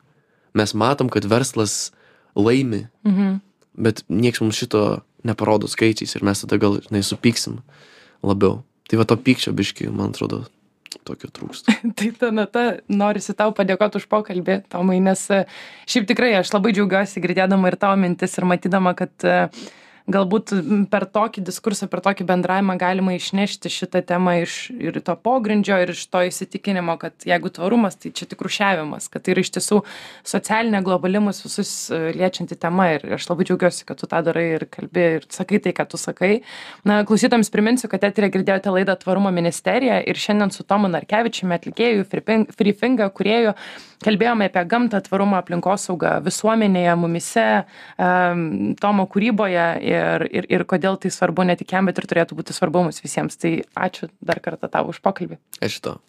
mes 0.56 0.74
matom, 0.78 1.10
kad 1.10 1.26
verslas 1.26 1.92
laimi, 2.36 2.88
Mhm. 3.06 3.40
bet 3.78 4.04
nieks 4.10 4.42
mums 4.42 4.56
šito 4.60 5.02
neparodo 5.24 5.68
skaičiais 5.68 6.16
ir 6.16 6.24
mes 6.24 6.42
tada 6.42 6.60
gal, 6.62 6.80
žinai, 6.80 7.02
supyksim 7.04 7.62
labiau. 8.24 8.64
Tai 8.88 8.98
va 8.98 9.06
to 9.06 9.18
pykčio 9.18 9.52
biški, 9.56 9.90
man 9.90 10.14
atrodo, 10.14 10.46
tokio 11.04 11.30
trūksta. 11.34 11.74
tai 11.98 12.12
ta 12.12 12.30
nata, 12.32 12.66
norisi 12.88 13.34
tau 13.34 13.52
padėkoti 13.52 13.98
už 14.00 14.06
pokalbį, 14.12 14.60
Tomai, 14.70 15.00
nes 15.04 15.26
e, 15.34 15.46
šiaip 15.90 16.08
tikrai 16.08 16.36
aš 16.40 16.54
labai 16.54 16.72
džiaugiuosi 16.76 17.24
girdėdama 17.24 17.72
ir 17.72 17.80
tavo 17.82 17.98
mintis 18.00 18.38
ir 18.38 18.46
matydama, 18.46 18.94
kad 18.96 19.12
uh, 19.26 19.50
galbūt 20.12 20.54
per 20.92 21.08
tokį 21.10 21.42
diskursą 21.46 21.88
per 21.90 22.02
tokį 22.06 22.28
bendravimą 22.30 22.76
galima 22.82 23.16
išnešti 23.16 23.72
šitą 23.74 24.04
temą 24.06 24.36
iš 24.44 24.58
ir 24.78 25.00
to 25.06 25.16
pogrindžio 25.18 25.80
ir 25.82 25.94
iš 25.96 26.04
to 26.14 26.22
įsitikinimo 26.28 26.98
kad 27.02 27.26
jeigu 27.26 27.50
tvarumas 27.54 27.98
tai 27.98 28.12
čia 28.16 28.28
tik 28.30 28.44
rūšiavimas 28.46 29.10
kad 29.10 29.26
tai 29.26 29.34
yra 29.34 29.46
iš 29.46 29.52
tiesų 29.58 29.82
socialinė 30.28 30.84
globali 30.86 31.22
mus 31.24 31.42
visus 31.46 31.72
e, 31.90 32.02
liečianti 32.18 32.58
tema. 32.60 32.92
Ir 32.96 33.18
aš 33.18 33.26
labai 33.32 33.48
džiaugiuosi 33.50 33.88
kad 33.90 34.02
tu 34.02 34.10
tą 34.12 34.22
darai 34.26 34.46
ir 34.60 34.68
kalbi 34.70 35.08
ir 35.18 35.28
sakai 35.34 35.62
tai 35.64 35.74
ką 35.78 35.88
tu 35.90 36.02
sakai. 36.02 36.32
Na 36.86 37.02
klausytojams 37.08 37.50
priminsiu 37.54 37.90
kad 37.90 38.06
eteryje 38.06 38.36
girdėjote 38.38 38.76
laidą 38.78 38.98
tvarumo 39.02 39.34
ministerija 39.34 40.02
ir 40.06 40.22
šiandien 40.22 40.54
su 40.54 40.68
tomu 40.68 40.92
narkevičiumi 40.94 41.58
atlikėju 41.58 42.06
frifinga 42.54 43.10
kūrėju 43.10 43.58
kalbėjome 44.04 44.50
apie 44.50 44.66
gamtą 44.72 45.02
tvarumą 45.06 45.40
aplinkosaugą 45.44 46.18
visuomenėje 46.26 46.96
mumyse 47.00 47.46
tomo 48.82 49.08
kūryboje 49.12 49.68
ir 49.86 50.28
ir 50.32 50.50
ir 50.58 50.66
kodėl 50.70 51.00
tai 51.02 51.14
svarbu 51.14 51.48
ne 51.48 51.56
tik 51.60 51.76
jam 51.78 51.88
bet 51.90 52.02
ir 52.02 52.10
turėtų 52.12 52.40
būti 52.40 52.56
svarbu 52.58 52.88
mums 52.88 53.04
visiems. 53.04 53.40
Tai 53.40 53.58
ačiū 53.88 54.12
dar 54.22 54.42
kartą 54.44 54.72
tau 54.72 54.92
už 54.92 55.02
pokalbį. 55.06 55.40
Ačiū 55.64 55.82
tau 55.90 56.06